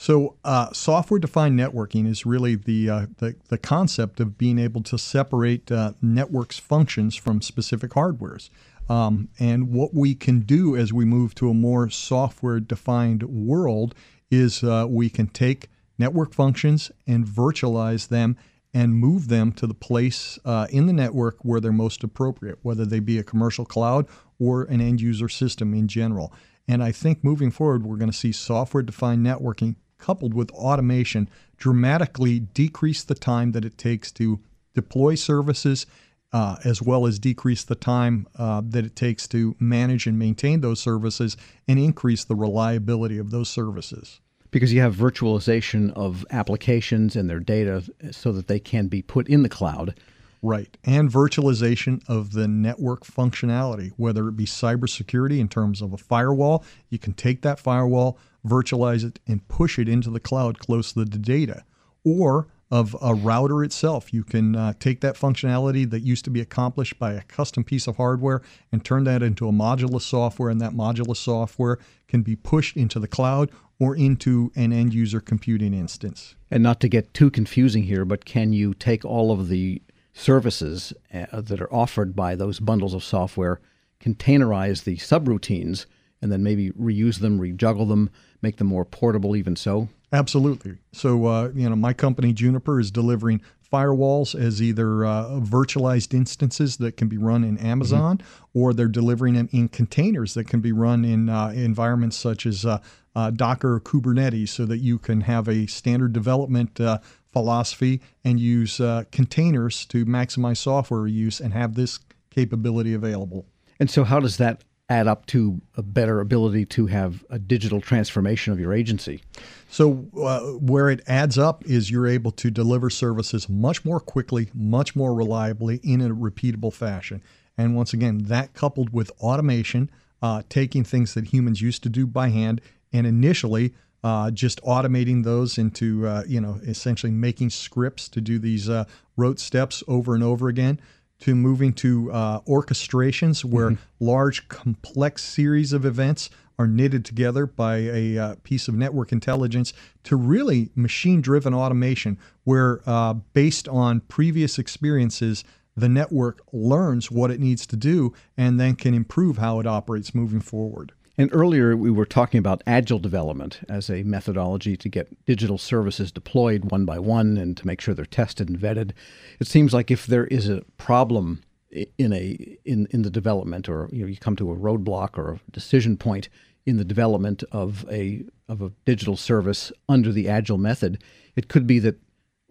So, 0.00 0.37
uh, 0.45 0.73
software-defined 0.73 1.59
networking 1.59 2.07
is 2.07 2.25
really 2.25 2.55
the, 2.55 2.88
uh, 2.88 3.07
the, 3.17 3.35
the 3.49 3.59
concept 3.59 4.21
of 4.21 4.38
being 4.38 4.57
able 4.57 4.81
to 4.85 4.97
separate 4.97 5.73
uh, 5.73 5.95
networks 6.00 6.57
functions 6.57 7.17
from 7.17 7.43
specific 7.43 7.90
hardwares. 7.90 8.49
Um, 8.88 9.28
and 9.40 9.73
what 9.73 9.95
we 9.95 10.14
can 10.14 10.43
do 10.43 10.76
as 10.76 10.93
we 10.93 11.05
move 11.05 11.35
to 11.35 11.50
a 11.50 11.55
more 11.55 11.90
software-defined 11.90 13.25
world 13.25 13.97
is 14.31 14.62
uh, 14.62 14.87
we 14.88 15.11
can 15.11 15.26
take 15.26 15.69
network 15.99 16.33
functions 16.33 16.93
and 17.09 17.26
virtualize 17.26 18.07
them 18.07 18.37
and 18.73 18.95
move 18.95 19.26
them 19.26 19.50
to 19.50 19.67
the 19.67 19.75
place 19.75 20.38
uh, 20.45 20.69
in 20.71 20.87
the 20.87 20.93
network 20.93 21.45
where 21.45 21.59
they're 21.59 21.73
most 21.73 22.05
appropriate, 22.05 22.61
whether 22.62 22.87
they 22.87 23.00
be 23.00 23.19
a 23.19 23.25
commercial 23.25 23.64
cloud 23.64 24.07
or 24.38 24.62
an 24.62 24.81
end 24.81 25.00
user 25.00 25.28
system 25.28 25.75
in 25.75 25.88
general. 25.88 26.33
And 26.69 26.85
I 26.85 26.93
think 26.93 27.25
moving 27.25 27.50
forward, 27.50 27.85
we're 27.85 27.97
going 27.97 28.12
to 28.12 28.17
see 28.17 28.31
software 28.31 28.85
defined 28.85 29.26
networking 29.26 29.75
coupled 29.99 30.35
with 30.35 30.50
automation, 30.52 31.28
dramatically 31.57 32.40
decrease 32.40 33.02
the 33.02 33.14
time 33.14 33.52
that 33.52 33.64
it 33.64 33.76
takes 33.76 34.11
to 34.12 34.40
deploy 34.75 35.14
services, 35.14 35.87
uh, 36.33 36.57
as 36.64 36.83
well 36.83 37.07
as 37.07 37.19
decrease 37.19 37.64
the 37.64 37.75
time 37.75 38.26
uh, 38.37 38.62
that 38.64 38.85
it 38.85 38.95
takes 38.95 39.26
to 39.26 39.57
manage 39.59 40.07
and 40.07 40.19
maintain 40.19 40.61
those 40.61 40.81
services 40.81 41.37
and 41.67 41.78
increase 41.78 42.25
the 42.25 42.37
reliability 42.37 43.19
of 43.19 43.31
those 43.31 43.49
services. 43.49 44.21
Because 44.50 44.73
you 44.73 44.81
have 44.81 44.95
virtualization 44.95 45.93
of 45.93 46.25
applications 46.31 47.17
and 47.17 47.28
their 47.28 47.40
data 47.40 47.83
so 48.12 48.33
that 48.33 48.47
they 48.47 48.59
can 48.59 48.88
be 48.88 49.02
put 49.02 49.28
in 49.28 49.43
the 49.43 49.49
cloud. 49.49 49.95
Right. 50.40 50.76
And 50.85 51.11
virtualization 51.11 52.02
of 52.09 52.33
the 52.33 52.47
network 52.47 53.05
functionality, 53.05 53.93
whether 53.97 54.28
it 54.28 54.37
be 54.37 54.47
cybersecurity 54.47 55.38
in 55.40 55.49
terms 55.49 55.83
of 55.83 55.93
a 55.93 55.99
firewall, 55.99 56.64
you 56.90 56.99
can 56.99 57.12
take 57.12 57.43
that 57.43 57.59
firewall, 57.59 58.19
virtualize 58.49 59.05
it, 59.05 59.21
and 59.26 59.47
push 59.49 59.78
it 59.78 59.88
into 59.88 60.11
the 60.11 60.21
cloud 60.21 60.59
close 60.59 60.93
to 60.93 61.05
the 61.05 61.19
data. 61.19 61.64
Or 62.05 62.49
of 62.71 62.97
a 63.00 63.14
router 63.14 63.64
itself. 63.64 64.12
You 64.12 64.25
can 64.25 64.55
uh, 64.55 64.75
take 64.78 65.00
that 65.00 65.17
functionality 65.17 65.88
that 65.90 66.00
used 66.00 66.25
to 66.26 66.31
be 66.31 66.40
accomplished 66.40 66.99
by 66.99 67.12
a 67.12 67.23
custom 67.23 67.64
piece 67.64 67.87
of 67.87 67.97
hardware 67.97 68.43
and 68.71 68.85
turn 68.85 69.05
that 69.05 69.23
into 69.23 69.49
a 69.49 69.52
modular 69.52 70.02
software, 70.02 70.50
and 70.50 70.61
that 70.61 70.73
modular 70.73 71.17
software 71.17 71.78
can 72.09 72.23
be 72.23 72.37
pushed 72.37 72.76
into 72.76 72.99
the 72.99 73.09
cloud 73.09 73.50
or 73.81 73.97
into 73.97 74.52
an 74.55 74.73
end 74.73 74.93
user 74.93 75.21
computing 75.21 75.73
instance. 75.73 76.35
And 76.50 76.62
not 76.62 76.81
to 76.81 76.88
get 76.88 77.14
too 77.14 77.31
confusing 77.31 77.85
here, 77.85 78.05
but 78.05 78.25
can 78.25 78.52
you 78.52 78.75
take 78.75 79.05
all 79.05 79.31
of 79.33 79.49
the 79.49 79.81
services 80.12 80.93
uh, 81.14 81.40
that 81.40 81.61
are 81.61 81.73
offered 81.73 82.14
by 82.14 82.35
those 82.35 82.61
bundles 82.61 82.93
of 82.93 83.05
software, 83.05 83.61
containerize 84.00 84.85
the 84.85 84.97
subroutines, 84.97 85.87
and 86.21 86.33
then 86.33 86.43
maybe 86.43 86.71
reuse 86.73 87.21
them, 87.21 87.38
rejuggle 87.38 87.88
them, 87.88 88.11
make 88.42 88.57
them 88.57 88.66
more 88.66 88.85
portable, 88.85 89.37
even 89.37 89.57
so? 89.57 89.88
Absolutely. 90.12 90.78
So, 90.92 91.26
uh, 91.26 91.50
you 91.54 91.68
know, 91.68 91.76
my 91.76 91.92
company 91.92 92.33
Juniper 92.33 92.80
is 92.80 92.90
delivering 92.90 93.42
firewalls 93.71 94.35
as 94.35 94.62
either 94.62 95.04
uh, 95.04 95.40
virtualized 95.40 96.14
instances 96.14 96.78
that 96.78 96.97
can 96.97 97.09
be 97.09 97.18
run 97.18 97.45
in 97.45 97.59
Amazon, 97.59 98.18
mm-hmm. 98.18 98.59
or 98.59 98.73
they're 98.73 98.88
delivering 98.88 99.35
them 99.35 99.49
in 99.52 99.68
containers 99.68 100.35
that 100.35 100.49
can 100.49 100.61
be 100.61 100.73
run 100.73 101.04
in 101.04 101.28
uh, 101.28 101.49
environments 101.49 102.16
such 102.16 102.47
as 102.47 102.64
uh, 102.64 102.78
uh, 103.14 103.30
Docker 103.30 103.75
or 103.75 103.80
Kubernetes, 103.80 104.49
so 104.49 104.64
that 104.64 104.78
you 104.78 104.99
can 104.99 105.23
have 105.23 105.49
a 105.49 105.66
standard 105.66 106.12
development 106.12 106.80
uh, 106.80 106.99
philosophy 107.33 108.00
and 108.25 108.40
use 108.40 108.80
containers 109.12 109.85
to 109.87 110.07
maximize 110.07 110.57
software 110.57 111.07
use 111.07 111.40
and 111.40 111.52
have 111.52 111.75
this 111.75 112.00
capability 112.30 112.95
available. 112.95 113.45
And 113.78 113.90
so, 113.90 114.04
how 114.04 114.21
does 114.21 114.38
that 114.38 114.62
add 114.88 115.07
up 115.07 115.26
to 115.26 115.61
a 115.76 115.83
better 115.83 116.21
ability 116.21 116.64
to 116.64 116.87
have 116.87 117.25
a 117.28 117.38
digital 117.38 117.80
transformation 117.80 118.52
of 118.52 118.61
your 118.61 118.73
agency. 118.73 119.23
So, 119.68 120.07
uh, 120.18 120.40
where 120.52 120.88
it 120.88 121.02
adds 121.07 121.37
up 121.37 121.64
is 121.66 121.90
you're 121.90 122.07
able 122.07 122.30
to 122.33 122.50
deliver 122.50 122.88
services 122.88 123.49
much 123.49 123.85
more 123.85 124.00
quickly, 124.00 124.49
much 124.54 124.97
more 124.97 125.14
reliably 125.14 125.80
in 125.83 126.00
a 126.00 126.14
repeatable 126.14 126.73
fashion. 126.73 127.23
And 127.59 127.76
once 127.76 127.92
again, 127.92 128.18
that 128.25 128.54
coupled 128.54 128.90
with 128.90 129.11
automation, 129.21 129.90
uh, 130.23 130.42
taking 130.49 130.85
things 130.85 131.14
that 131.14 131.26
humans 131.26 131.61
used 131.61 131.83
to 131.83 131.88
do 131.90 132.07
by 132.07 132.28
hand 132.28 132.61
and 132.92 133.07
initially 133.07 133.75
uh, 134.02 134.30
just 134.30 134.62
automating 134.62 135.25
those 135.25 135.59
into, 135.59 136.07
uh, 136.07 136.23
you 136.26 136.40
know, 136.40 136.61
essentially 136.62 137.12
making 137.12 137.50
scripts 137.50 138.09
to 138.09 138.21
do 138.21 138.38
these 138.38 138.68
uh, 138.68 138.85
rote 139.16 139.40
steps 139.40 139.83
over 139.88 140.14
and 140.14 140.23
over 140.23 140.49
again 140.49 140.80
to 141.21 141.35
moving 141.35 141.73
to 141.75 142.11
uh, 142.13 142.41
orchestrations 142.43 143.45
where 143.45 143.71
mm-hmm. 143.71 144.05
large, 144.05 144.49
complex 144.49 145.25
series 145.25 145.73
of 145.73 145.85
events 145.85 146.31
are 146.59 146.67
knitted 146.67 147.05
together 147.05 147.47
by 147.47 147.77
a 147.77 148.19
uh, 148.19 148.35
piece 148.43 148.67
of 148.69 148.75
network 148.75 149.13
intelligence 149.13 149.73
to 150.03 150.17
really 150.17 150.71
machine 150.75 151.21
driven 151.21 151.55
automation, 151.55 152.19
where 152.45 152.81
uh, 152.87 153.15
based 153.33 153.69
on 153.69 154.01
previous 154.01 154.59
experiences, 154.59 155.45
the 155.77 155.89
network 155.89 156.43
learns 156.53 157.11
what 157.11 157.31
it 157.31 157.39
needs 157.39 157.65
to 157.67 157.77
do 157.77 158.13
and 158.37 158.59
then 158.59 158.75
can 158.75 158.95
improve 158.95 159.39
how 159.39 159.61
it 159.61 159.67
operates 159.67 160.15
moving 160.15 160.41
forward. 160.41 160.93
And 161.19 161.31
earlier 161.33 161.77
we 161.77 161.91
were 161.91 162.07
talking 162.07 162.39
about 162.39 162.63
agile 162.65 163.01
development 163.01 163.59
as 163.69 163.91
a 163.91 164.05
methodology 164.05 164.77
to 164.77 164.89
get 164.89 165.25
digital 165.27 165.59
services 165.59 166.13
deployed 166.13 166.71
one 166.71 166.85
by 166.85 167.01
one 167.01 167.37
and 167.37 167.57
to 167.57 167.67
make 167.67 167.81
sure 167.81 167.93
they're 167.93 168.07
tested 168.07 168.49
and 168.49 168.59
vetted. 168.59 168.93
It 169.41 169.49
seems 169.49 169.75
like 169.75 169.91
if 169.91 170.07
there 170.07 170.27
is 170.29 170.49
a 170.49 170.63
problem 170.77 171.43
in 171.71 172.13
a 172.13 172.57
in 172.65 172.87
in 172.93 173.03
the 173.03 173.11
development 173.11 173.69
or 173.69 173.89
you 173.93 174.03
know 174.03 174.07
you 174.07 174.17
come 174.17 174.37
to 174.37 174.53
a 174.53 174.57
roadblock 174.57 175.19
or 175.19 175.33
a 175.33 175.51
decision 175.51 175.97
point 175.97 176.29
in 176.65 176.77
the 176.77 176.85
development 176.85 177.43
of 177.51 177.85
a 177.91 178.25
of 178.49 178.63
a 178.63 178.73
digital 178.85 179.17
service 179.17 179.73
under 179.89 180.13
the 180.13 180.29
agile 180.29 180.57
method, 180.57 181.03
it 181.35 181.49
could 181.49 181.67
be 181.67 181.81
that 181.81 181.97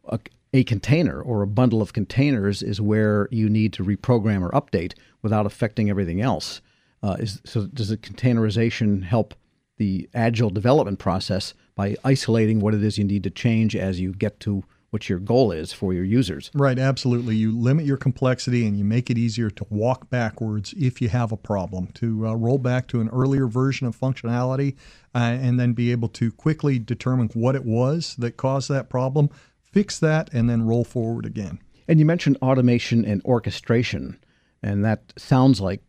a, 0.09 0.19
a 0.53 0.63
container 0.65 1.21
or 1.21 1.41
a 1.41 1.47
bundle 1.47 1.81
of 1.81 1.93
containers 1.93 2.61
is 2.61 2.81
where 2.81 3.29
you 3.31 3.49
need 3.49 3.71
to 3.73 3.83
reprogram 3.83 4.41
or 4.41 4.51
update 4.51 4.93
without 5.21 5.45
affecting 5.45 5.89
everything 5.89 6.21
else. 6.21 6.61
Uh, 7.07 7.15
is, 7.19 7.41
so 7.45 7.67
does 7.67 7.87
the 7.87 7.95
containerization 7.95 9.01
help 9.01 9.33
the 9.77 10.09
agile 10.13 10.49
development 10.49 10.99
process 10.99 11.53
by 11.73 11.95
isolating 12.03 12.59
what 12.59 12.73
it 12.73 12.83
is 12.83 12.97
you 12.97 13.03
need 13.05 13.23
to 13.23 13.29
change 13.29 13.77
as 13.77 14.01
you 14.01 14.11
get 14.11 14.41
to 14.41 14.61
what 14.89 15.07
your 15.07 15.19
goal 15.19 15.53
is 15.53 15.71
for 15.71 15.93
your 15.93 16.03
users? 16.03 16.51
Right, 16.53 16.77
absolutely. 16.77 17.37
You 17.37 17.57
limit 17.57 17.85
your 17.85 17.95
complexity 17.95 18.67
and 18.67 18.77
you 18.77 18.83
make 18.83 19.09
it 19.09 19.17
easier 19.17 19.49
to 19.51 19.65
walk 19.69 20.09
backwards 20.09 20.73
if 20.77 21.01
you 21.01 21.07
have 21.07 21.31
a 21.31 21.37
problem, 21.37 21.87
to 21.93 22.27
uh, 22.27 22.33
roll 22.33 22.57
back 22.57 22.87
to 22.89 22.99
an 22.99 23.09
earlier 23.09 23.47
version 23.47 23.87
of 23.87 23.97
functionality 23.97 24.75
uh, 25.15 25.19
and 25.19 25.57
then 25.57 25.71
be 25.71 25.93
able 25.93 26.09
to 26.09 26.31
quickly 26.33 26.77
determine 26.77 27.29
what 27.33 27.55
it 27.55 27.63
was 27.63 28.15
that 28.17 28.35
caused 28.35 28.69
that 28.69 28.89
problem, 28.89 29.29
fix 29.61 29.97
that, 29.99 30.29
and 30.33 30.49
then 30.49 30.63
roll 30.63 30.83
forward 30.83 31.25
again. 31.25 31.59
And 31.87 31.99
you 31.99 32.05
mentioned 32.05 32.37
automation 32.41 33.05
and 33.05 33.23
orchestration, 33.23 34.19
and 34.61 34.83
that 34.83 35.13
sounds 35.17 35.61
like 35.61 35.81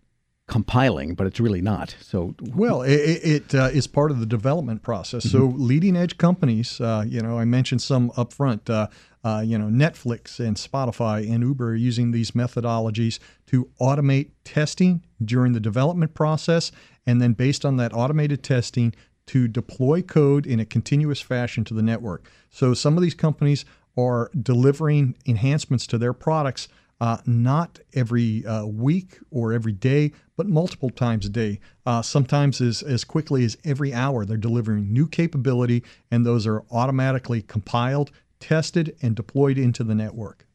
compiling, 0.48 1.14
but 1.14 1.26
it's 1.26 1.38
really 1.38 1.60
not. 1.60 1.94
So, 2.00 2.34
well, 2.54 2.82
it, 2.82 2.90
it 2.92 3.54
uh, 3.54 3.68
is 3.72 3.86
part 3.86 4.10
of 4.10 4.18
the 4.18 4.26
development 4.26 4.82
process. 4.82 5.26
Mm-hmm. 5.26 5.38
So, 5.38 5.54
leading 5.56 5.96
edge 5.96 6.18
companies, 6.18 6.80
uh, 6.80 7.04
you 7.06 7.20
know, 7.20 7.38
I 7.38 7.44
mentioned 7.44 7.82
some 7.82 8.10
upfront. 8.12 8.68
Uh, 8.68 8.88
uh, 9.24 9.40
you 9.40 9.58
know, 9.58 9.66
Netflix 9.66 10.38
and 10.38 10.56
Spotify 10.56 11.28
and 11.28 11.42
Uber 11.42 11.70
are 11.70 11.74
using 11.74 12.12
these 12.12 12.30
methodologies 12.30 13.18
to 13.46 13.68
automate 13.80 14.30
testing 14.44 15.04
during 15.22 15.52
the 15.52 15.60
development 15.60 16.14
process, 16.14 16.70
and 17.04 17.20
then 17.20 17.32
based 17.32 17.64
on 17.64 17.76
that 17.76 17.92
automated 17.92 18.42
testing, 18.42 18.94
to 19.26 19.48
deploy 19.48 20.00
code 20.00 20.46
in 20.46 20.60
a 20.60 20.64
continuous 20.64 21.20
fashion 21.20 21.62
to 21.64 21.74
the 21.74 21.82
network. 21.82 22.30
So, 22.48 22.74
some 22.74 22.96
of 22.96 23.02
these 23.02 23.14
companies 23.14 23.64
are 23.98 24.30
delivering 24.40 25.16
enhancements 25.26 25.86
to 25.88 25.98
their 25.98 26.12
products 26.12 26.68
uh, 27.00 27.18
not 27.26 27.78
every 27.94 28.44
uh, 28.44 28.66
week 28.66 29.18
or 29.30 29.52
every 29.52 29.72
day, 29.72 30.12
but 30.36 30.48
multiple 30.48 30.90
times 30.90 31.26
a 31.26 31.28
day. 31.28 31.60
Uh, 31.86 32.02
sometimes 32.02 32.60
as, 32.60 32.82
as 32.82 33.04
quickly 33.04 33.44
as 33.44 33.56
every 33.64 33.92
hour, 33.94 34.24
they're 34.24 34.36
delivering 34.36 34.92
new 34.92 35.06
capability, 35.06 35.82
and 36.10 36.26
those 36.26 36.46
are 36.46 36.64
automatically 36.70 37.42
compiled, 37.42 38.10
tested, 38.40 38.96
and 39.02 39.14
deployed 39.14 39.58
into 39.58 39.84
the 39.84 39.94
network. 39.94 40.46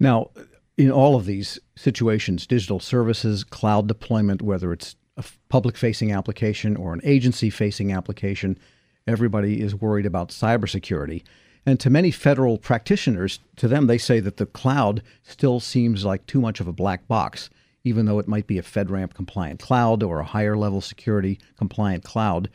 Now, 0.00 0.30
in 0.78 0.90
all 0.90 1.16
of 1.16 1.26
these 1.26 1.58
situations, 1.76 2.46
digital 2.46 2.80
services, 2.80 3.44
cloud 3.44 3.86
deployment, 3.86 4.42
whether 4.42 4.72
it's 4.72 4.96
a 5.16 5.24
public 5.48 5.76
facing 5.76 6.12
application 6.12 6.76
or 6.76 6.94
an 6.94 7.00
agency 7.04 7.50
facing 7.50 7.92
application, 7.92 8.58
everybody 9.06 9.60
is 9.60 9.74
worried 9.74 10.06
about 10.06 10.30
cybersecurity. 10.30 11.22
And 11.64 11.78
to 11.80 11.90
many 11.90 12.10
federal 12.10 12.58
practitioners, 12.58 13.38
to 13.56 13.68
them, 13.68 13.86
they 13.86 13.98
say 13.98 14.20
that 14.20 14.36
the 14.36 14.46
cloud 14.46 15.02
still 15.22 15.60
seems 15.60 16.04
like 16.04 16.26
too 16.26 16.40
much 16.40 16.60
of 16.60 16.66
a 16.66 16.72
black 16.72 17.06
box, 17.06 17.50
even 17.84 18.06
though 18.06 18.18
it 18.18 18.28
might 18.28 18.46
be 18.46 18.58
a 18.58 18.62
FedRAMP 18.62 19.14
compliant 19.14 19.60
cloud 19.60 20.02
or 20.02 20.18
a 20.18 20.24
higher 20.24 20.56
level 20.56 20.80
security 20.80 21.38
compliant 21.56 22.02
cloud. 22.02 22.50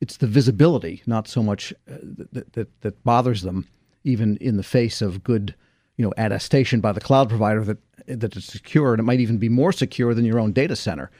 It's 0.00 0.16
the 0.16 0.26
visibility, 0.26 1.02
not 1.06 1.28
so 1.28 1.42
much 1.42 1.72
uh, 1.90 1.96
that, 2.32 2.52
that, 2.54 2.80
that 2.80 3.04
bothers 3.04 3.42
them, 3.42 3.66
even 4.04 4.36
in 4.38 4.56
the 4.56 4.62
face 4.62 5.02
of 5.02 5.24
good 5.24 5.54
you 5.98 6.04
know, 6.04 6.14
attestation 6.16 6.80
by 6.80 6.92
the 6.92 7.00
cloud 7.00 7.28
provider 7.28 7.64
that 7.64 7.78
that 8.06 8.36
it's 8.36 8.46
secure, 8.46 8.94
and 8.94 9.00
it 9.00 9.02
might 9.02 9.20
even 9.20 9.36
be 9.36 9.50
more 9.50 9.72
secure 9.72 10.14
than 10.14 10.24
your 10.24 10.38
own 10.38 10.52
data 10.52 10.76
center. 10.76 11.10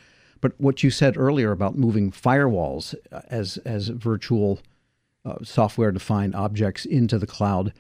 But 0.41 0.53
what 0.59 0.83
you 0.83 0.91
said 0.91 1.19
earlier 1.19 1.51
about 1.51 1.77
moving 1.77 2.11
firewalls 2.11 2.95
uh, 3.13 3.21
as 3.29 3.59
as 3.59 3.89
virtual 3.89 4.61
uh, 5.29 5.37
software 5.43 5.93
defined 5.93 6.35
objects 6.35 6.85
into 6.85 7.19
the 7.19 7.27
cloud, 7.27 7.73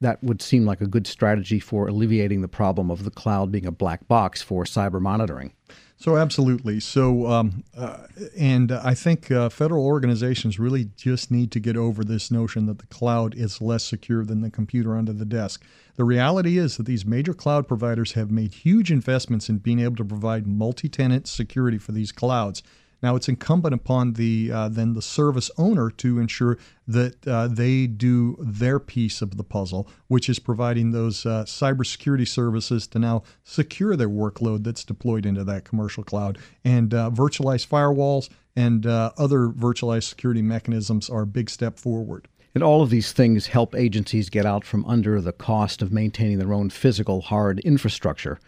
that 0.00 0.22
would 0.22 0.42
seem 0.42 0.66
like 0.66 0.80
a 0.80 0.86
good 0.86 1.06
strategy 1.06 1.58
for 1.58 1.88
alleviating 1.88 2.42
the 2.42 2.48
problem 2.48 2.90
of 2.90 3.04
the 3.04 3.10
cloud 3.10 3.50
being 3.50 3.66
a 3.66 3.72
black 3.72 4.06
box 4.08 4.42
for 4.42 4.64
cyber 4.64 5.00
monitoring. 5.00 5.52
So 5.98 6.18
absolutely. 6.18 6.80
So, 6.80 7.26
um, 7.26 7.64
uh, 7.74 8.06
and 8.36 8.70
I 8.70 8.92
think 8.92 9.30
uh, 9.30 9.48
federal 9.48 9.86
organizations 9.86 10.58
really 10.58 10.90
just 10.96 11.30
need 11.30 11.50
to 11.52 11.60
get 11.60 11.76
over 11.76 12.04
this 12.04 12.30
notion 12.30 12.66
that 12.66 12.78
the 12.78 12.86
cloud 12.88 13.34
is 13.34 13.62
less 13.62 13.84
secure 13.84 14.22
than 14.22 14.42
the 14.42 14.50
computer 14.50 14.94
under 14.94 15.14
the 15.14 15.24
desk. 15.24 15.64
The 15.96 16.04
reality 16.04 16.58
is 16.58 16.76
that 16.76 16.84
these 16.84 17.06
major 17.06 17.32
cloud 17.32 17.66
providers 17.66 18.12
have 18.12 18.30
made 18.30 18.52
huge 18.52 18.92
investments 18.92 19.48
in 19.48 19.58
being 19.58 19.80
able 19.80 19.96
to 19.96 20.04
provide 20.04 20.46
multi-tenant 20.46 21.26
security 21.26 21.78
for 21.78 21.92
these 21.92 22.12
clouds. 22.12 22.62
Now, 23.02 23.14
it's 23.14 23.28
incumbent 23.28 23.74
upon 23.74 24.14
the 24.14 24.50
uh, 24.52 24.68
then 24.68 24.94
the 24.94 25.02
service 25.02 25.50
owner 25.58 25.90
to 25.90 26.18
ensure 26.18 26.58
that 26.88 27.26
uh, 27.26 27.48
they 27.48 27.86
do 27.86 28.36
their 28.40 28.78
piece 28.78 29.20
of 29.20 29.36
the 29.36 29.44
puzzle, 29.44 29.88
which 30.08 30.28
is 30.28 30.38
providing 30.38 30.92
those 30.92 31.26
uh, 31.26 31.44
cybersecurity 31.44 32.26
services 32.26 32.86
to 32.88 32.98
now 32.98 33.22
secure 33.44 33.96
their 33.96 34.08
workload 34.08 34.64
that's 34.64 34.84
deployed 34.84 35.26
into 35.26 35.44
that 35.44 35.64
commercial 35.64 36.04
cloud. 36.04 36.38
And 36.64 36.94
uh, 36.94 37.10
virtualized 37.12 37.68
firewalls 37.68 38.30
and 38.56 38.86
uh, 38.86 39.12
other 39.18 39.48
virtualized 39.48 40.04
security 40.04 40.42
mechanisms 40.42 41.10
are 41.10 41.22
a 41.22 41.26
big 41.26 41.50
step 41.50 41.78
forward. 41.78 42.28
And 42.54 42.64
all 42.64 42.82
of 42.82 42.88
these 42.88 43.12
things 43.12 43.48
help 43.48 43.74
agencies 43.74 44.30
get 44.30 44.46
out 44.46 44.64
from 44.64 44.86
under 44.86 45.20
the 45.20 45.32
cost 45.32 45.82
of 45.82 45.92
maintaining 45.92 46.38
their 46.38 46.54
own 46.54 46.70
physical 46.70 47.20
hard 47.20 47.60
infrastructure. 47.60 48.38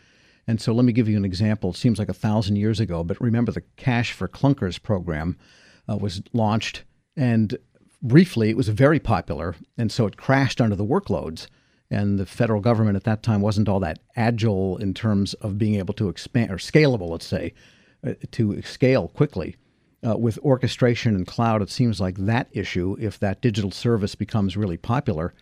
And 0.48 0.62
so 0.62 0.72
let 0.72 0.86
me 0.86 0.94
give 0.94 1.10
you 1.10 1.18
an 1.18 1.26
example. 1.26 1.70
It 1.70 1.76
seems 1.76 1.98
like 1.98 2.08
a 2.08 2.14
thousand 2.14 2.56
years 2.56 2.80
ago, 2.80 3.04
but 3.04 3.20
remember 3.20 3.52
the 3.52 3.62
Cash 3.76 4.12
for 4.12 4.26
Clunkers 4.26 4.82
program 4.82 5.36
uh, 5.86 5.98
was 5.98 6.22
launched, 6.32 6.84
and 7.16 7.58
briefly 8.00 8.48
it 8.48 8.56
was 8.56 8.70
very 8.70 8.98
popular, 8.98 9.54
and 9.76 9.92
so 9.92 10.06
it 10.06 10.16
crashed 10.16 10.58
under 10.58 10.74
the 10.74 10.86
workloads. 10.86 11.48
And 11.90 12.18
the 12.18 12.24
federal 12.24 12.62
government 12.62 12.96
at 12.96 13.04
that 13.04 13.22
time 13.22 13.42
wasn't 13.42 13.68
all 13.68 13.80
that 13.80 13.98
agile 14.16 14.78
in 14.78 14.94
terms 14.94 15.34
of 15.34 15.58
being 15.58 15.74
able 15.74 15.94
to 15.94 16.08
expand 16.08 16.50
or 16.50 16.56
scalable, 16.56 17.10
let's 17.10 17.26
say, 17.26 17.52
uh, 18.06 18.14
to 18.32 18.62
scale 18.62 19.08
quickly. 19.08 19.56
Uh, 20.06 20.16
with 20.16 20.38
orchestration 20.38 21.14
and 21.14 21.26
cloud, 21.26 21.60
it 21.60 21.70
seems 21.70 22.00
like 22.00 22.16
that 22.16 22.48
issue, 22.52 22.96
if 23.00 23.18
that 23.18 23.42
digital 23.42 23.70
service 23.70 24.14
becomes 24.14 24.56
really 24.56 24.76
popular, 24.76 25.34